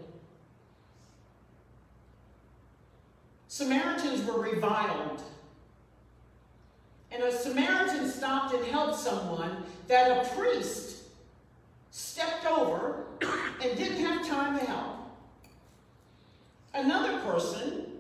Samaritans 3.49 4.25
were 4.25 4.41
reviled. 4.41 5.23
And 7.11 7.23
a 7.23 7.31
Samaritan 7.31 8.09
stopped 8.09 8.55
and 8.55 8.65
helped 8.65 8.99
someone 8.99 9.65
that 9.89 10.25
a 10.25 10.29
priest 10.31 11.05
stepped 11.91 12.47
over 12.47 13.05
and 13.63 13.77
didn't 13.77 14.03
have 14.03 14.27
time 14.27 14.59
to 14.59 14.65
help. 14.65 14.97
Another 16.73 17.19
person 17.21 17.92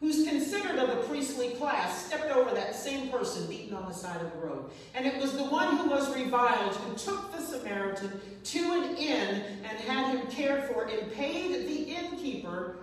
who's 0.00 0.26
considered 0.26 0.78
of 0.78 0.88
the 0.88 1.08
priestly 1.08 1.50
class, 1.50 2.06
stepped 2.06 2.30
over 2.30 2.54
that 2.54 2.74
same 2.74 3.08
person 3.08 3.46
beaten 3.46 3.74
on 3.74 3.86
the 3.88 3.94
side 3.94 4.20
of 4.20 4.32
the 4.32 4.38
road. 4.46 4.70
And 4.94 5.06
it 5.06 5.20
was 5.20 5.32
the 5.32 5.44
one 5.44 5.76
who 5.76 5.90
was 5.90 6.14
reviled 6.14 6.74
who 6.74 6.96
took 6.96 7.32
the 7.32 7.42
Samaritan 7.42 8.20
to 8.44 8.58
an 8.58 8.96
inn 8.96 9.42
and 9.64 9.78
had 9.78 10.16
him 10.16 10.26
cared 10.28 10.64
for 10.64 10.84
and 10.84 11.12
paid 11.12 11.66
the 11.66 11.82
innkeeper 11.94 12.76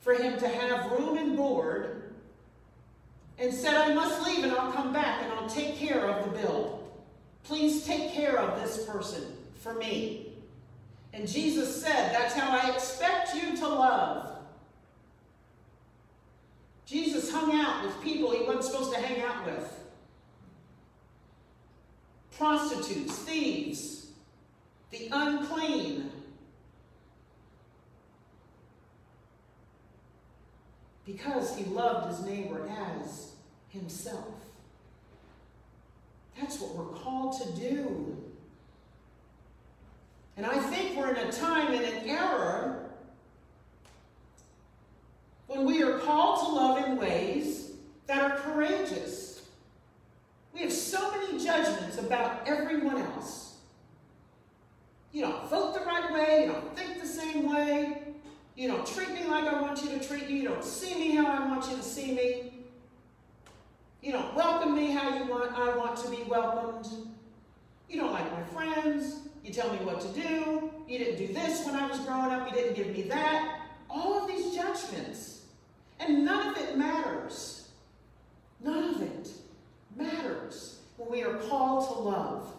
for 0.00 0.14
him 0.14 0.38
to 0.38 0.48
have 0.48 0.90
room 0.92 1.18
and 1.18 1.36
board 1.36 2.14
and 3.38 3.52
said, 3.52 3.74
I 3.74 3.92
must 3.92 4.26
leave 4.26 4.44
and 4.44 4.52
I'll 4.52 4.72
come 4.72 4.92
back 4.92 5.22
and 5.22 5.32
I'll 5.32 5.48
take 5.48 5.76
care 5.76 6.06
of 6.08 6.24
the 6.24 6.38
bill. 6.38 6.82
Please 7.42 7.84
take 7.84 8.12
care 8.12 8.38
of 8.38 8.60
this 8.62 8.86
person 8.86 9.22
for 9.56 9.74
me. 9.74 10.32
And 11.12 11.28
Jesus 11.28 11.82
said, 11.82 12.12
That's 12.12 12.34
how 12.34 12.56
I 12.56 12.74
expect 12.74 13.34
you 13.34 13.56
to 13.56 13.68
love. 13.68 14.33
Jesus 16.86 17.30
hung 17.30 17.52
out 17.58 17.84
with 17.84 18.02
people 18.02 18.30
he 18.32 18.44
wasn't 18.44 18.64
supposed 18.64 18.92
to 18.92 19.00
hang 19.00 19.22
out 19.22 19.46
with 19.46 19.80
prostitutes, 22.36 23.16
thieves, 23.18 24.06
the 24.90 25.08
unclean. 25.12 26.10
because 31.06 31.56
he 31.56 31.64
loved 31.64 32.08
his 32.08 32.24
neighbor 32.24 32.68
as 33.02 33.32
himself. 33.68 34.34
That's 36.38 36.58
what 36.60 36.74
we're 36.74 36.98
called 36.98 37.40
to 37.40 37.60
do. 37.60 38.16
And 40.36 40.46
I 40.46 40.58
think 40.58 40.96
we're 40.96 41.14
in 41.14 41.28
a 41.28 41.32
time 41.32 41.72
and 41.72 41.84
an 41.84 42.08
era 42.08 42.83
when 45.54 45.66
we 45.66 45.82
are 45.82 45.98
called 46.00 46.40
to 46.40 46.52
love 46.52 46.84
in 46.84 46.96
ways 46.96 47.70
that 48.06 48.22
are 48.22 48.36
courageous. 48.38 49.46
We 50.52 50.60
have 50.60 50.72
so 50.72 51.12
many 51.12 51.42
judgments 51.44 51.98
about 51.98 52.46
everyone 52.46 52.98
else. 52.98 53.56
You 55.12 55.22
don't 55.22 55.48
vote 55.48 55.74
the 55.74 55.80
right 55.80 56.12
way, 56.12 56.46
you 56.46 56.52
don't 56.52 56.76
think 56.76 57.00
the 57.00 57.06
same 57.06 57.48
way, 57.48 58.02
you 58.56 58.68
don't 58.68 58.86
treat 58.86 59.10
me 59.10 59.24
like 59.24 59.44
I 59.44 59.60
want 59.60 59.82
you 59.82 59.90
to 59.90 60.00
treat 60.04 60.28
me, 60.28 60.38
you 60.38 60.48
don't 60.48 60.64
see 60.64 60.94
me 60.94 61.14
how 61.14 61.26
I 61.26 61.46
want 61.46 61.70
you 61.70 61.76
to 61.76 61.82
see 61.82 62.12
me. 62.12 62.52
You 64.02 64.12
don't 64.12 64.34
welcome 64.34 64.74
me 64.74 64.90
how 64.90 65.16
you 65.16 65.30
want 65.30 65.52
I 65.52 65.76
want 65.76 65.96
to 65.98 66.10
be 66.10 66.24
welcomed. 66.24 66.88
You 67.88 68.00
don't 68.00 68.12
like 68.12 68.30
my 68.32 68.42
friends. 68.42 69.20
You 69.42 69.52
tell 69.52 69.72
me 69.72 69.78
what 69.78 70.00
to 70.02 70.08
do. 70.08 70.70
You 70.86 70.98
didn't 70.98 71.26
do 71.26 71.32
this 71.32 71.64
when 71.64 71.74
I 71.74 71.86
was 71.86 71.98
growing 72.00 72.30
up. 72.30 72.46
You 72.48 72.54
didn't 72.54 72.76
give 72.76 72.88
me 72.88 73.02
that. 73.04 73.60
All 73.88 74.20
of 74.20 74.28
these 74.28 74.54
judgments. 74.54 75.33
And 76.06 76.24
none 76.24 76.48
of 76.48 76.58
it 76.58 76.76
matters. 76.76 77.68
None 78.60 78.94
of 78.94 79.02
it 79.02 79.30
matters 79.96 80.80
when 80.96 81.10
we 81.10 81.22
are 81.22 81.36
called 81.36 81.88
to 81.88 81.94
love. 81.94 82.52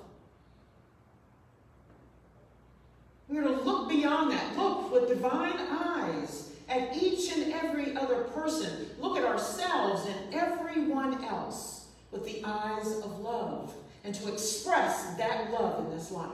We're 3.28 3.44
to 3.44 3.50
look 3.50 3.90
beyond 3.90 4.32
that. 4.32 4.58
Look 4.58 4.92
with 4.92 5.10
divine 5.10 5.58
eyes 5.58 6.52
at 6.70 6.96
each 6.96 7.32
and 7.36 7.54
every 7.54 7.96
other 7.96 8.24
person. 8.26 8.88
Look 9.00 9.18
at 9.18 9.24
ourselves 9.24 10.08
and 10.08 10.34
everyone 10.34 11.24
else 11.26 11.88
with 12.12 12.26
the 12.26 12.42
eyes 12.44 12.88
of 13.00 13.20
love 13.20 13.74
and 14.04 14.14
to 14.16 14.32
express 14.32 15.16
that 15.18 15.52
love 15.52 15.86
in 15.86 15.98
this 15.98 16.12
life. 16.12 16.30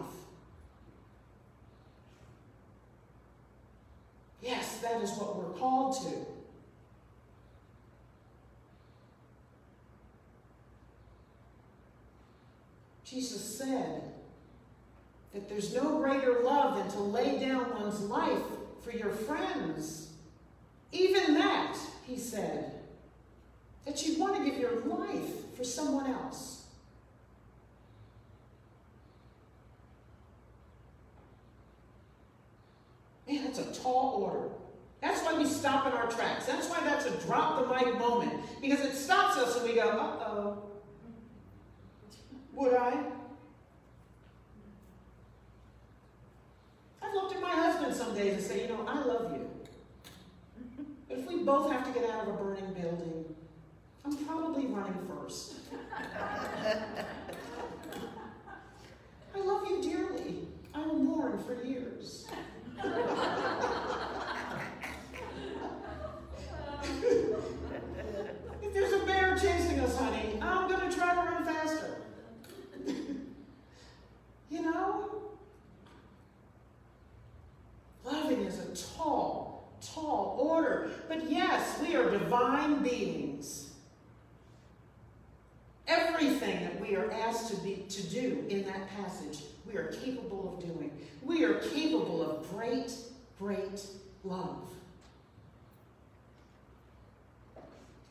Yes, 4.42 4.80
that 4.80 5.02
is 5.02 5.12
what 5.12 5.38
we're 5.38 5.58
called 5.58 6.02
to. 6.04 6.41
Jesus 13.12 13.58
said 13.58 14.04
that 15.34 15.50
there's 15.50 15.76
no 15.76 15.98
greater 15.98 16.44
love 16.44 16.78
than 16.78 16.90
to 16.92 17.00
lay 17.00 17.40
down 17.40 17.70
one's 17.82 18.00
life 18.00 18.42
for 18.82 18.92
your 18.92 19.10
friends. 19.10 20.14
Even 20.94 21.34
that, 21.34 21.78
he 22.08 22.18
said, 22.18 22.72
that 23.86 24.06
you'd 24.06 24.18
want 24.18 24.38
to 24.38 24.50
give 24.50 24.58
your 24.58 24.80
life 24.86 25.56
for 25.58 25.66
someone 25.66 26.10
else. 26.10 26.68
Man, 33.28 33.44
that's 33.44 33.60
a 33.60 33.82
tall 33.82 34.24
order. 34.24 34.48
That's 35.02 35.22
why 35.22 35.38
we 35.38 35.46
stop 35.46 35.86
in 35.86 35.92
our 35.92 36.10
tracks. 36.10 36.46
That's 36.46 36.70
why 36.70 36.80
that's 36.86 37.06
a 37.08 37.28
drop 37.28 37.60
the 37.60 37.74
mic 37.74 38.00
moment. 38.00 38.42
Because 38.62 38.80
it 38.80 38.94
stops 38.94 39.36
us 39.38 39.58
and 39.58 39.68
we 39.68 39.76
go, 39.76 39.90
uh 39.90 40.30
oh. 40.30 40.71
Would 42.62 42.76
I? 42.76 42.94
I've 47.02 47.14
looked 47.16 47.34
at 47.34 47.42
my 47.42 47.50
husband 47.50 47.96
some 47.96 48.14
days 48.14 48.36
and 48.36 48.44
say, 48.44 48.62
you 48.62 48.68
know, 48.68 48.86
I 48.88 49.04
love 49.04 49.32
you. 49.34 49.50
But 51.10 51.18
if 51.18 51.28
we 51.28 51.42
both 51.42 51.72
have 51.72 51.92
to 51.92 52.00
get 52.00 52.08
out 52.12 52.28
of 52.28 52.36
a 52.36 52.38
burning 52.38 52.72
building, 52.74 53.26
I'm 54.06 54.16
probably 54.28 54.68
running 54.68 54.94
first. 55.08 55.56
I 59.36 59.40
love 59.40 59.68
you 59.68 59.82
dearly. 59.82 60.48
I 60.76 60.86
will 60.86 61.00
mourn 61.00 61.44
for 61.44 61.64
years. 61.64 62.28
if 68.62 68.72
there's 68.72 68.94
a 68.94 69.04
bear 69.08 69.36
chasing 69.36 69.80
us, 69.80 69.98
honey, 69.98 70.38
I'm 70.40 70.70
going 70.70 70.88
to 70.88 70.96
try 70.96 71.16
to 71.16 71.22
run 71.22 71.44
faster. 71.44 72.02
you 74.52 74.62
know? 74.62 75.10
Loving 78.04 78.42
is 78.42 78.60
a 78.60 78.98
tall, 78.98 79.72
tall 79.82 80.38
order. 80.40 80.92
But 81.08 81.30
yes, 81.30 81.80
we 81.82 81.96
are 81.96 82.10
divine 82.32 82.82
beings. 82.82 83.72
Everything 85.88 86.64
that 86.64 86.80
we 86.80 86.96
are 86.96 87.12
asked 87.12 87.50
to, 87.54 87.58
be, 87.58 87.86
to 87.90 88.04
do 88.04 88.46
in 88.48 88.64
that 88.66 88.90
passage, 88.96 89.40
we 89.68 89.78
are 89.78 89.88
capable 89.88 90.54
of 90.54 90.66
doing. 90.66 90.92
We 91.22 91.44
are 91.44 91.56
capable 91.56 92.22
of 92.22 92.50
great, 92.50 92.94
great 93.38 93.86
love. 94.24 94.70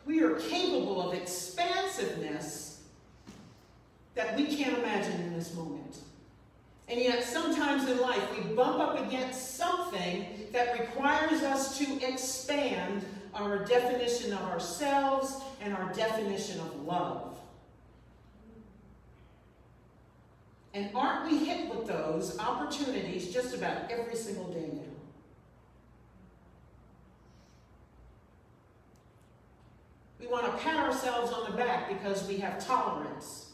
We 0.04 0.22
are 0.22 0.34
capable 0.34 1.08
of 1.08 1.14
expansiveness 1.14 2.82
that 4.14 4.36
we 4.36 4.54
can't 4.54 4.76
imagine 4.78 5.20
in 5.22 5.34
this 5.34 5.54
moment. 5.54 5.98
And 6.88 7.00
yet, 7.00 7.22
sometimes 7.24 7.88
in 7.88 8.00
life, 8.00 8.22
we 8.36 8.52
bump 8.54 8.80
up 8.80 9.06
against 9.06 9.56
something 9.56 10.26
that 10.52 10.78
requires 10.78 11.42
us 11.42 11.78
to 11.78 12.06
expand 12.06 13.04
our 13.34 13.64
definition 13.64 14.32
of 14.32 14.40
ourselves 14.42 15.40
and 15.60 15.74
our 15.74 15.92
definition 15.92 16.60
of 16.60 16.84
love. 16.84 17.38
And 20.72 20.90
aren't 20.94 21.30
we 21.30 21.44
hit 21.44 21.74
with 21.74 21.86
those 21.86 22.38
opportunities 22.38 23.32
just 23.32 23.54
about 23.54 23.90
every 23.90 24.14
single 24.14 24.52
day 24.52 24.68
now? 24.72 24.82
We 30.20 30.26
want 30.26 30.46
to 30.46 30.62
pat 30.62 30.76
ourselves 30.76 31.32
on 31.32 31.50
the 31.50 31.56
back 31.56 31.88
because 31.88 32.26
we 32.28 32.36
have 32.38 32.64
tolerance. 32.64 33.52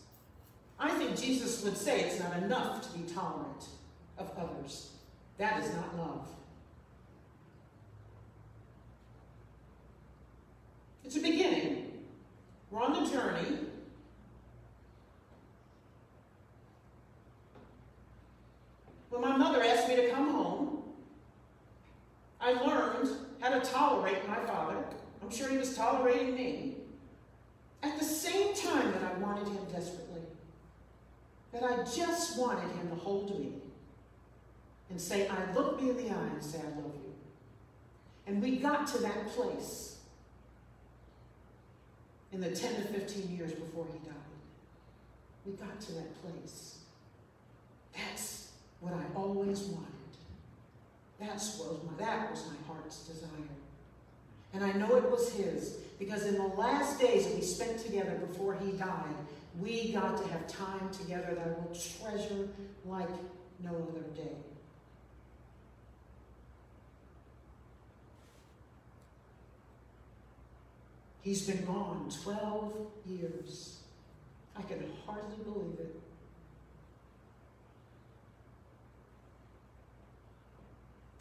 I 0.79 0.91
think 0.91 1.17
Jesus 1.17 1.65
would 1.65 1.77
say 1.77 2.01
it's 2.01 2.21
not 2.21 2.37
enough 2.37 2.83
to 2.83 2.99
be 2.99 3.09
tolerant 3.11 3.65
of 4.19 4.31
others. 4.37 4.91
That 5.39 5.63
is 5.63 5.73
not 5.75 5.97
love. 5.97 6.29
It's 11.07 11.15
a 11.15 11.21
beginning. 11.21 11.93
We're 12.69 12.83
on 12.83 13.05
the 13.05 13.09
journey. 13.09 13.59
When 19.11 19.21
my 19.21 19.37
mother 19.37 19.63
asked 19.63 19.89
me 19.89 19.95
to 19.95 20.11
come 20.11 20.31
home, 20.31 20.83
I 22.41 22.55
learned 22.55 23.09
how 23.41 23.51
to 23.51 23.61
tolerate 23.61 24.27
my 24.27 24.37
father. 24.47 24.85
I'm 25.23 25.31
sure 25.31 25.49
he 25.49 25.57
was 25.57 25.77
tolerating 25.77 26.35
me. 26.35 26.75
At 27.85 27.97
the 28.01 28.05
same 28.05 28.53
time 28.55 28.91
that 28.91 29.03
I 29.05 29.19
wanted 29.19 29.47
him 29.47 29.65
desperately 29.73 30.23
that 31.53 31.63
I 31.63 31.85
just 31.85 32.37
wanted 32.37 32.69
him 32.77 32.89
to 32.91 32.97
hold 32.97 33.39
me 33.39 33.53
and 34.91 35.01
say, 35.01 35.29
I 35.29 35.53
look 35.55 35.81
me 35.81 35.91
in 35.91 35.97
the 35.97 36.11
eye 36.11 36.29
and 36.35 36.43
say, 36.43 36.59
I 36.59 36.81
love 36.81 36.95
you. 36.95 37.15
And 38.27 38.43
we 38.43 38.57
got 38.57 38.89
to 38.89 38.99
that 38.99 39.29
place 39.29 39.96
in 42.37 42.43
the 42.43 42.51
10 42.51 42.75
to 42.75 42.83
15 42.83 43.35
years 43.35 43.53
before 43.53 43.87
he 43.91 43.99
died. 44.07 44.15
We 45.47 45.53
got 45.53 45.81
to 45.81 45.93
that 45.93 46.23
place. 46.23 46.81
That's 47.95 48.53
what 48.81 48.93
I 48.93 49.03
always 49.15 49.63
wanted. 49.63 49.87
That's 51.19 51.59
was 51.59 51.81
my, 51.87 52.05
that 52.05 52.31
was 52.31 52.45
my 52.47 52.75
heart's 52.75 53.07
desire. 53.07 53.31
And 54.53 54.63
I 54.63 54.73
know 54.73 54.97
it 54.97 55.11
was 55.11 55.33
his 55.33 55.79
because 55.99 56.27
in 56.27 56.35
the 56.35 56.43
last 56.43 57.01
days 57.01 57.27
we 57.35 57.41
spent 57.41 57.79
together 57.79 58.21
before 58.29 58.55
he 58.63 58.73
died, 58.73 59.17
we 59.59 59.93
got 59.93 60.23
to 60.23 60.29
have 60.29 60.47
time 60.47 60.91
together 60.91 61.35
that 61.35 61.47
I 61.47 61.49
will 61.49 61.75
treasure 61.75 62.49
like 62.85 63.09
no 63.65 63.71
other 63.71 64.07
day. 64.15 64.37
He's 71.27 71.45
been 71.45 71.65
gone 71.65 72.09
12 72.23 72.73
years. 73.05 73.81
I 74.57 74.63
can 74.63 74.81
hardly 75.05 75.39
believe 75.43 75.81
it. 75.81 76.01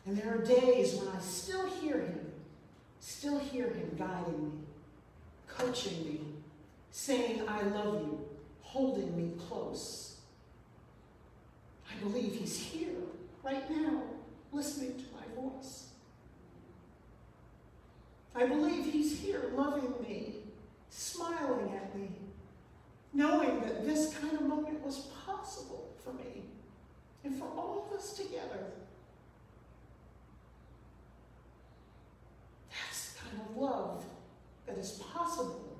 And 0.05 0.15
there 0.15 0.35
are 0.35 0.45
days 0.45 0.93
when 0.93 1.07
I 1.07 1.19
still 1.21 1.65
hear 1.81 2.01
him, 2.01 2.19
still 2.99 3.39
hear 3.39 3.65
him 3.65 3.95
guiding 3.97 4.43
me, 4.43 4.51
coaching 5.47 6.05
me, 6.05 6.19
saying, 6.91 7.41
I 7.47 7.63
love 7.63 7.95
you, 8.03 8.29
holding 8.61 9.17
me 9.17 9.31
close. 9.49 10.17
I 11.89 11.95
believe 12.03 12.35
he's 12.35 12.59
here 12.59 12.93
right 13.43 13.67
now, 13.71 14.03
listening 14.51 14.97
to 14.97 15.03
my 15.15 15.41
voice. 15.41 15.87
I 18.35 18.45
believe 18.45 18.91
He's 18.91 19.19
here 19.19 19.41
loving 19.55 19.93
me, 20.01 20.35
smiling 20.89 21.71
at 21.73 21.95
me, 21.97 22.09
knowing 23.13 23.61
that 23.61 23.85
this 23.85 24.13
kind 24.17 24.33
of 24.33 24.41
moment 24.41 24.83
was 24.83 25.07
possible 25.25 25.95
for 26.03 26.11
me 26.13 26.43
and 27.23 27.33
for 27.35 27.45
all 27.45 27.87
of 27.87 27.97
us 27.97 28.13
together. 28.13 28.71
That's 32.69 33.13
the 33.13 33.19
kind 33.19 33.41
of 33.49 33.57
love 33.57 34.03
that 34.67 34.77
is 34.77 34.91
possible. 35.13 35.77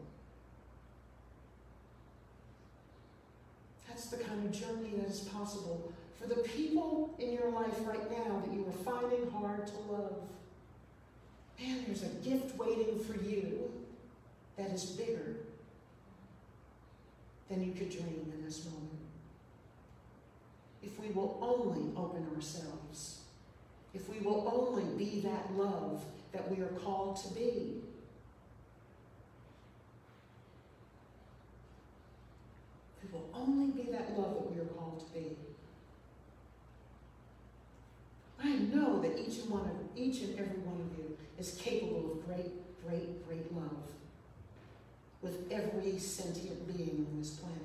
That's 3.88 4.08
the 4.08 4.18
kind 4.18 4.46
of 4.46 4.52
journey 4.52 4.94
that 4.98 5.10
is 5.10 5.20
possible 5.22 5.92
for 6.20 6.28
the 6.28 6.42
people 6.42 7.16
in 7.20 7.34
your 7.34 7.52
life 7.52 7.80
right 7.86 8.10
now 8.12 8.42
that 8.46 8.54
you 8.54 8.66
are 8.68 8.84
finding 8.84 9.30
hard 9.32 9.68
to 9.68 9.74
love. 9.92 10.22
Man, 11.60 11.84
there's 11.86 12.04
a 12.04 12.08
gift 12.28 12.58
waiting 12.58 13.00
for 13.00 13.16
you 13.24 13.72
that 14.58 14.72
is 14.72 14.86
bigger 14.86 15.36
than 17.50 17.64
you 17.64 17.74
could 17.74 17.90
dream 17.90 18.32
in 18.34 18.46
this 18.46 18.66
moment. 18.66 18.90
If 20.84 21.00
we 21.00 21.10
will 21.10 21.38
only 21.42 21.96
open 21.96 22.28
ourselves, 22.36 23.22
if 23.94 24.10
we 24.10 24.20
will 24.20 24.52
only 24.54 24.84
be 24.98 25.22
that 25.22 25.54
love 25.56 26.04
that 26.36 26.52
we 26.52 26.62
are 26.62 26.68
called 26.84 27.16
to 27.16 27.34
be. 27.34 27.82
We 33.02 33.10
will 33.14 33.30
only 33.34 33.72
be 33.72 33.90
that 33.92 34.18
love 34.18 34.34
that 34.34 34.52
we 34.52 34.60
are 34.60 34.66
called 34.66 35.00
to 35.08 35.20
be. 35.20 35.38
I 38.44 38.50
know 38.50 38.85
each 39.20 39.38
one 39.48 39.62
of 39.62 39.76
each 39.96 40.22
and 40.22 40.40
every 40.40 40.60
one 40.60 40.82
of 40.82 40.98
you 40.98 41.18
is 41.38 41.60
capable 41.62 42.12
of 42.14 42.26
great, 42.26 42.52
great, 42.86 43.28
great 43.28 43.54
love 43.56 43.92
with 45.22 45.52
every 45.52 45.98
sentient 45.98 46.68
being 46.68 47.08
on 47.10 47.20
this 47.20 47.32
planet. 47.32 47.60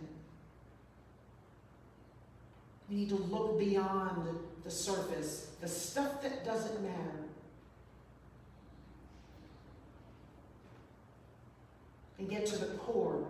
We 2.89 2.97
need 2.97 3.09
to 3.11 3.17
look 3.17 3.59
beyond 3.59 4.39
the 4.65 4.71
surface, 4.71 5.51
the 5.61 5.69
stuff 5.69 6.23
that 6.23 6.45
doesn't 6.45 6.83
matter. 6.83 7.25
And 12.19 12.29
get 12.29 12.47
to 12.47 12.59
the 12.59 12.75
core, 12.75 13.27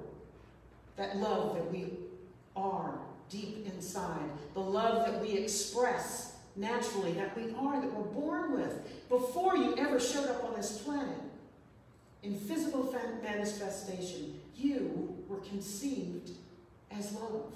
that 0.97 1.17
love 1.19 1.55
that 1.55 1.71
we 1.71 1.93
are 2.57 2.99
deep 3.29 3.67
inside, 3.67 4.31
the 4.55 4.61
love 4.61 5.07
that 5.07 5.21
we 5.21 5.33
express 5.33 6.30
naturally, 6.61 7.13
that 7.13 7.35
we 7.37 7.55
are, 7.55 7.81
that 7.81 7.93
we're 7.93 8.05
born 8.05 8.53
with, 8.53 9.09
before 9.09 9.57
you 9.57 9.75
ever 9.79 9.99
showed 9.99 10.29
up 10.29 10.45
on 10.45 10.55
this 10.55 10.79
planet. 10.79 11.19
In 12.23 12.39
physical 12.39 12.95
manifestation, 13.23 14.39
you 14.55 15.17
were 15.27 15.39
conceived 15.39 16.31
as 16.91 17.13
love. 17.15 17.53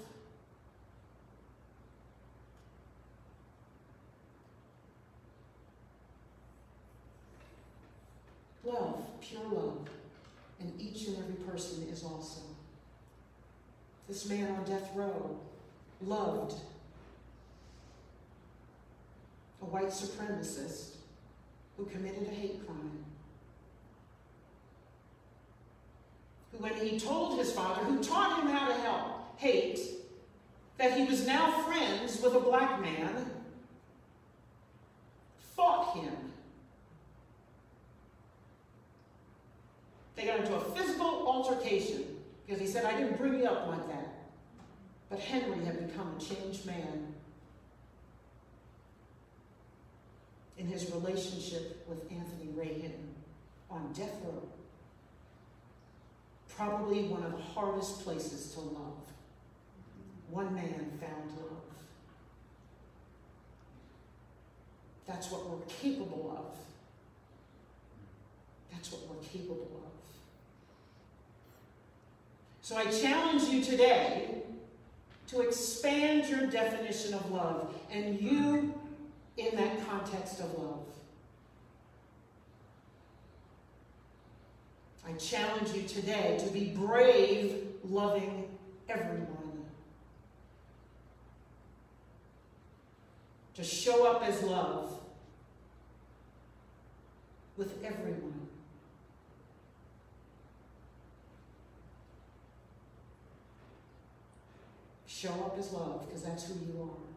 Love, 8.63 9.03
pure 9.21 9.43
love, 9.43 9.87
and 10.59 10.73
each 10.81 11.05
and 11.07 11.17
every 11.17 11.35
person 11.45 11.87
is 11.91 12.03
also. 12.03 12.41
This 14.07 14.27
man 14.27 14.51
on 14.51 14.65
death 14.65 14.89
row 14.95 15.37
loved 16.01 16.55
a 19.65 19.71
white 19.71 19.87
supremacist 19.87 20.95
who 21.77 21.85
committed 21.85 22.27
a 22.27 22.31
hate 22.31 22.65
crime. 22.65 23.03
Who, 26.51 26.57
when 26.59 26.75
he 26.75 26.99
told 26.99 27.39
his 27.39 27.51
father, 27.51 27.83
who 27.83 28.03
taught 28.03 28.41
him 28.41 28.47
how 28.47 28.67
to 28.67 28.73
help 28.75 29.39
hate, 29.39 29.79
that 30.77 30.97
he 30.97 31.05
was 31.05 31.25
now 31.25 31.63
friends 31.63 32.21
with 32.21 32.35
a 32.35 32.39
black 32.39 32.81
man, 32.81 33.31
fought 35.55 35.95
him. 35.95 36.13
They 40.15 40.25
got 40.25 40.39
into 40.39 40.55
a 40.55 40.61
physical 40.75 41.27
altercation 41.27 42.03
because 42.45 42.61
he 42.61 42.67
said, 42.67 42.85
I 42.85 42.97
didn't 42.99 43.17
bring 43.17 43.39
you 43.39 43.45
up 43.45 43.67
like 43.67 43.87
that. 43.87 44.13
But 45.09 45.19
Henry 45.19 45.63
had 45.65 45.87
become 45.87 46.15
a 46.17 46.21
changed 46.21 46.65
man 46.65 47.14
in 50.65 50.71
his 50.71 50.91
relationship 50.91 51.85
with 51.87 51.99
Anthony 52.11 52.51
Hinton 52.81 53.13
on 53.69 53.93
death 53.93 54.15
row. 54.23 54.41
Probably 56.49 57.03
one 57.03 57.23
of 57.23 57.33
the 57.33 57.41
hardest 57.41 58.03
places 58.03 58.53
to 58.53 58.61
love. 58.61 58.97
One 60.31 60.55
man 60.55 60.91
found 60.99 61.37
love. 61.37 61.61
That's 65.05 65.29
what 65.29 65.47
we're 65.47 65.65
capable 65.67 66.35
of. 66.35 66.57
That's 68.71 68.91
what 68.91 69.01
we're 69.07 69.23
capable 69.23 69.83
of. 69.85 69.91
So 72.61 72.77
I 72.77 72.85
challenge 72.85 73.43
you 73.43 73.63
today 73.63 74.41
to 75.27 75.41
expand 75.41 76.27
your 76.27 76.47
definition 76.47 77.13
of 77.13 77.29
love. 77.29 77.75
And 77.91 78.19
you 78.19 78.73
in 79.37 79.55
that 79.55 79.87
context 79.87 80.39
of 80.39 80.57
love. 80.57 80.85
I 85.07 85.13
challenge 85.13 85.71
you 85.73 85.83
today 85.83 86.37
to 86.39 86.49
be 86.51 86.65
brave, 86.75 87.63
loving 87.83 88.47
everyone. 88.89 89.65
To 93.55 93.63
show 93.63 94.07
up 94.07 94.23
as 94.23 94.41
love 94.43 94.99
with 97.55 97.83
everyone. 97.83 98.47
Show 105.07 105.29
up 105.29 105.55
as 105.57 105.71
love 105.71 106.05
because 106.05 106.23
that's 106.23 106.47
who 106.47 106.53
you 106.55 106.81
are 106.81 107.14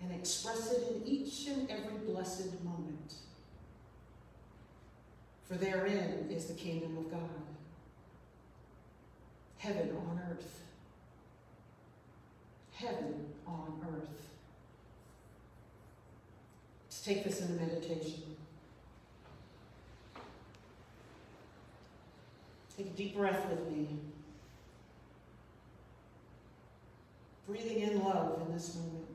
and 0.00 0.12
express 0.12 0.72
it 0.72 0.82
in 0.90 1.02
each 1.06 1.46
and 1.48 1.70
every 1.70 1.98
blessed 2.06 2.62
moment. 2.64 3.14
For 5.48 5.54
therein 5.54 6.28
is 6.30 6.46
the 6.46 6.54
kingdom 6.54 6.98
of 6.98 7.10
God, 7.10 7.20
heaven 9.58 9.90
on 9.96 10.20
earth. 10.30 10.60
Heaven 12.72 13.26
on 13.46 13.80
earth. 13.82 14.30
Let's 16.84 17.00
take 17.02 17.24
this 17.24 17.40
into 17.40 17.54
meditation. 17.54 18.36
Take 22.76 22.86
a 22.88 22.90
deep 22.90 23.16
breath 23.16 23.48
with 23.48 23.70
me. 23.70 23.88
Breathing 27.48 27.80
in 27.80 28.04
love 28.04 28.42
in 28.46 28.52
this 28.52 28.74
moment. 28.74 29.05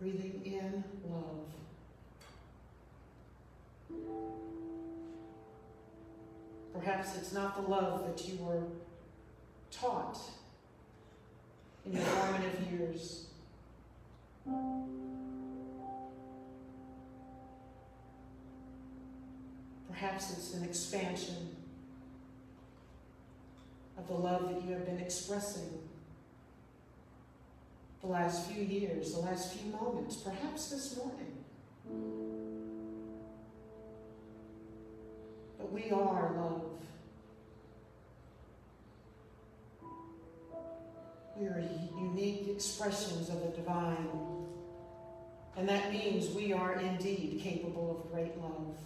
Breathing 0.00 0.40
in 0.46 0.82
love. 1.10 1.46
Perhaps 6.72 7.16
it's 7.18 7.32
not 7.34 7.54
the 7.56 7.70
love 7.70 8.06
that 8.06 8.26
you 8.26 8.38
were 8.42 8.62
taught 9.70 10.18
in 11.84 11.92
your 11.92 12.02
formative 12.02 12.72
years. 12.72 13.26
Perhaps 19.90 20.32
it's 20.32 20.54
an 20.54 20.64
expansion 20.64 21.54
of 23.98 24.08
the 24.08 24.14
love 24.14 24.48
that 24.48 24.64
you 24.64 24.72
have 24.72 24.86
been 24.86 24.98
expressing 24.98 25.89
the 28.00 28.06
last 28.06 28.50
few 28.50 28.64
years, 28.64 29.12
the 29.12 29.20
last 29.20 29.54
few 29.54 29.72
moments, 29.72 30.16
perhaps 30.16 30.70
this 30.70 30.96
morning. 30.96 31.44
But 35.58 35.70
we 35.70 35.90
are 35.90 36.32
love. 36.36 36.62
We 41.36 41.46
are 41.46 41.62
unique 41.98 42.48
expressions 42.48 43.28
of 43.28 43.42
the 43.42 43.48
divine. 43.48 44.08
And 45.56 45.68
that 45.68 45.92
means 45.92 46.34
we 46.34 46.52
are 46.54 46.74
indeed 46.80 47.40
capable 47.42 48.02
of 48.02 48.12
great 48.12 48.32
love. 48.40 48.76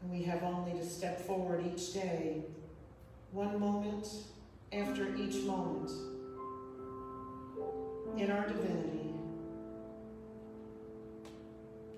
And 0.00 0.10
we 0.10 0.22
have 0.22 0.42
only 0.42 0.72
to 0.78 0.86
step 0.86 1.20
forward 1.26 1.64
each 1.66 1.92
day 1.92 2.44
one 3.36 3.60
moment 3.60 4.08
after 4.72 5.14
each 5.14 5.44
moment 5.44 5.90
in 8.16 8.30
our 8.30 8.48
divinity 8.48 9.10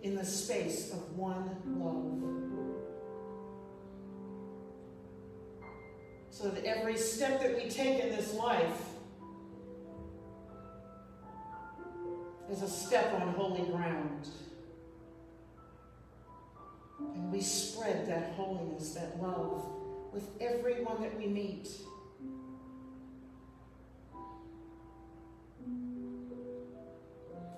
in 0.02 0.16
the 0.16 0.24
space 0.24 0.90
of 0.92 1.16
one 1.16 1.48
love. 1.78 2.24
So 6.30 6.48
that 6.48 6.64
every 6.64 6.96
step 6.96 7.40
that 7.40 7.54
we 7.54 7.70
take 7.70 8.02
in 8.02 8.10
this 8.10 8.34
life 8.34 8.80
is 12.50 12.62
a 12.62 12.68
step 12.68 13.14
on 13.14 13.28
holy 13.34 13.62
ground. 13.70 14.26
And 16.98 17.30
we 17.30 17.40
spread 17.40 18.08
that 18.08 18.32
holiness, 18.32 18.94
that 18.94 19.22
love, 19.22 19.64
with 20.12 20.28
everyone 20.40 21.02
that 21.02 21.16
we 21.16 21.26
meet. 21.26 21.68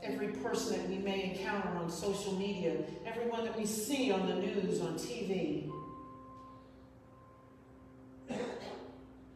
Every 0.03 0.29
person 0.29 0.79
that 0.79 0.89
we 0.89 0.99
may 0.99 1.31
encounter 1.31 1.69
on 1.77 1.91
social 1.91 2.35
media, 2.35 2.77
everyone 3.07 3.45
that 3.45 3.57
we 3.57 3.67
see 3.67 4.11
on 4.11 4.27
the 4.27 4.35
news, 4.35 4.81
on 4.81 4.95
TV. 4.95 5.71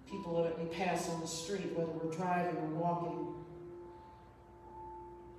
People 0.07 0.43
that 0.43 0.59
we 0.59 0.67
pass 0.67 1.09
on 1.11 1.21
the 1.21 1.27
street, 1.27 1.73
whether 1.77 1.91
we're 1.91 2.11
driving 2.11 2.57
or 2.57 2.67
walking. 2.69 3.35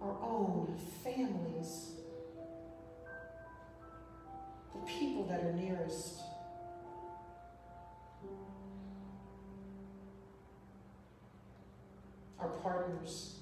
Our 0.02 0.18
own 0.22 0.78
families. 1.04 1.92
The 4.74 4.80
people 4.86 5.26
that 5.26 5.44
are 5.44 5.54
nearest. 5.54 6.22
Our 12.40 12.50
partners, 12.62 13.36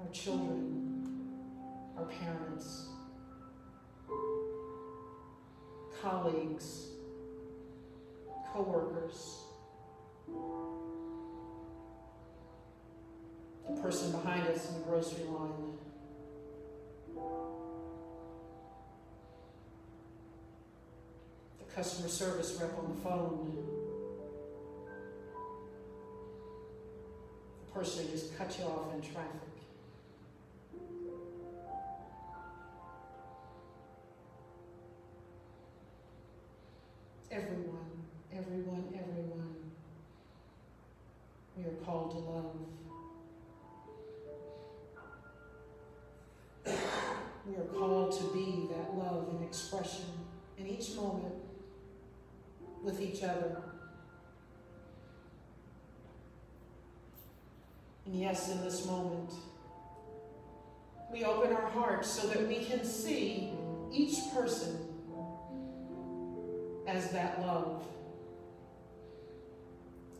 our 0.00 0.08
children, 0.12 1.08
our 1.96 2.04
parents, 2.04 2.86
colleagues, 6.02 6.86
co-workers, 8.52 9.42
the 13.68 13.80
person 13.80 14.12
behind 14.12 14.46
us 14.48 14.68
in 14.68 14.74
the 14.74 14.80
grocery 14.86 15.24
line. 15.24 15.78
The 21.58 21.74
customer 21.74 22.08
service 22.08 22.58
rep 22.60 22.78
on 22.78 22.94
the 22.94 23.00
phone. 23.02 23.85
Person 27.76 28.10
just 28.10 28.36
cut 28.38 28.58
you 28.58 28.64
off 28.64 28.94
in 28.94 29.02
traffic. 29.02 29.30
Everyone, 37.30 37.90
everyone, 38.32 38.84
everyone. 38.94 39.56
We 41.54 41.64
are 41.64 41.76
called 41.84 42.12
to 42.12 42.16
love. 42.16 42.54
We 47.46 47.56
are 47.56 47.78
called 47.78 48.18
to 48.18 48.24
be 48.32 48.68
that 48.70 48.96
love 48.96 49.36
in 49.36 49.46
expression 49.46 50.06
in 50.56 50.66
each 50.66 50.94
moment 50.94 51.34
with 52.82 53.02
each 53.02 53.22
other. 53.22 53.60
And 58.06 58.14
yes, 58.14 58.50
in 58.50 58.62
this 58.62 58.86
moment, 58.86 59.32
we 61.12 61.24
open 61.24 61.52
our 61.52 61.68
hearts 61.70 62.08
so 62.08 62.28
that 62.28 62.46
we 62.46 62.64
can 62.64 62.84
see 62.84 63.52
each 63.92 64.18
person 64.32 64.78
as 66.86 67.10
that 67.10 67.40
love. 67.40 67.84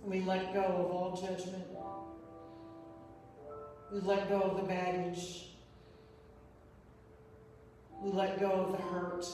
We 0.04 0.20
let 0.20 0.52
go 0.52 0.62
of 0.62 0.90
all 0.90 1.20
judgment. 1.20 1.64
We 3.92 4.00
let 4.00 4.28
go 4.28 4.40
of 4.40 4.56
the 4.56 4.62
baggage. 4.64 5.46
We 8.02 8.10
let 8.10 8.40
go 8.40 8.50
of 8.50 8.72
the 8.72 8.82
hurt. 8.82 9.26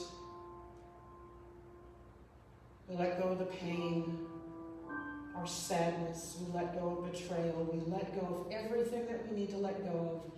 We 2.88 2.96
let 2.96 3.20
go 3.20 3.30
of 3.30 3.38
the 3.38 3.46
pain, 3.46 4.18
our 5.36 5.46
sadness, 5.46 6.36
we 6.40 6.52
let 6.52 6.78
go 6.78 6.98
of 6.98 7.12
betrayal, 7.12 7.68
we 7.72 7.80
let 7.90 8.14
go 8.14 8.46
of 8.46 8.52
everything 8.52 9.06
that 9.06 9.28
we 9.28 9.36
need 9.36 9.50
to 9.50 9.56
let 9.56 9.82
go 9.84 10.22
of, 10.24 10.32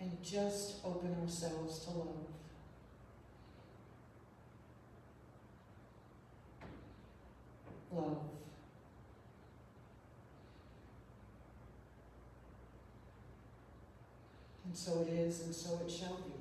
and 0.00 0.22
just 0.22 0.84
open 0.84 1.16
ourselves 1.22 1.78
to 1.80 1.90
love. 1.90 2.08
Love. 7.92 8.18
And 14.66 14.76
so 14.76 15.02
it 15.02 15.12
is, 15.12 15.42
and 15.42 15.54
so 15.54 15.80
it 15.86 15.90
shall 15.90 16.16
be. 16.16 16.32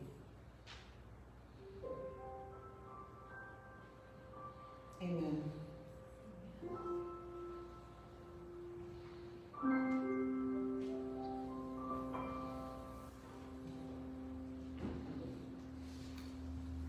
Amen. 5.05 5.43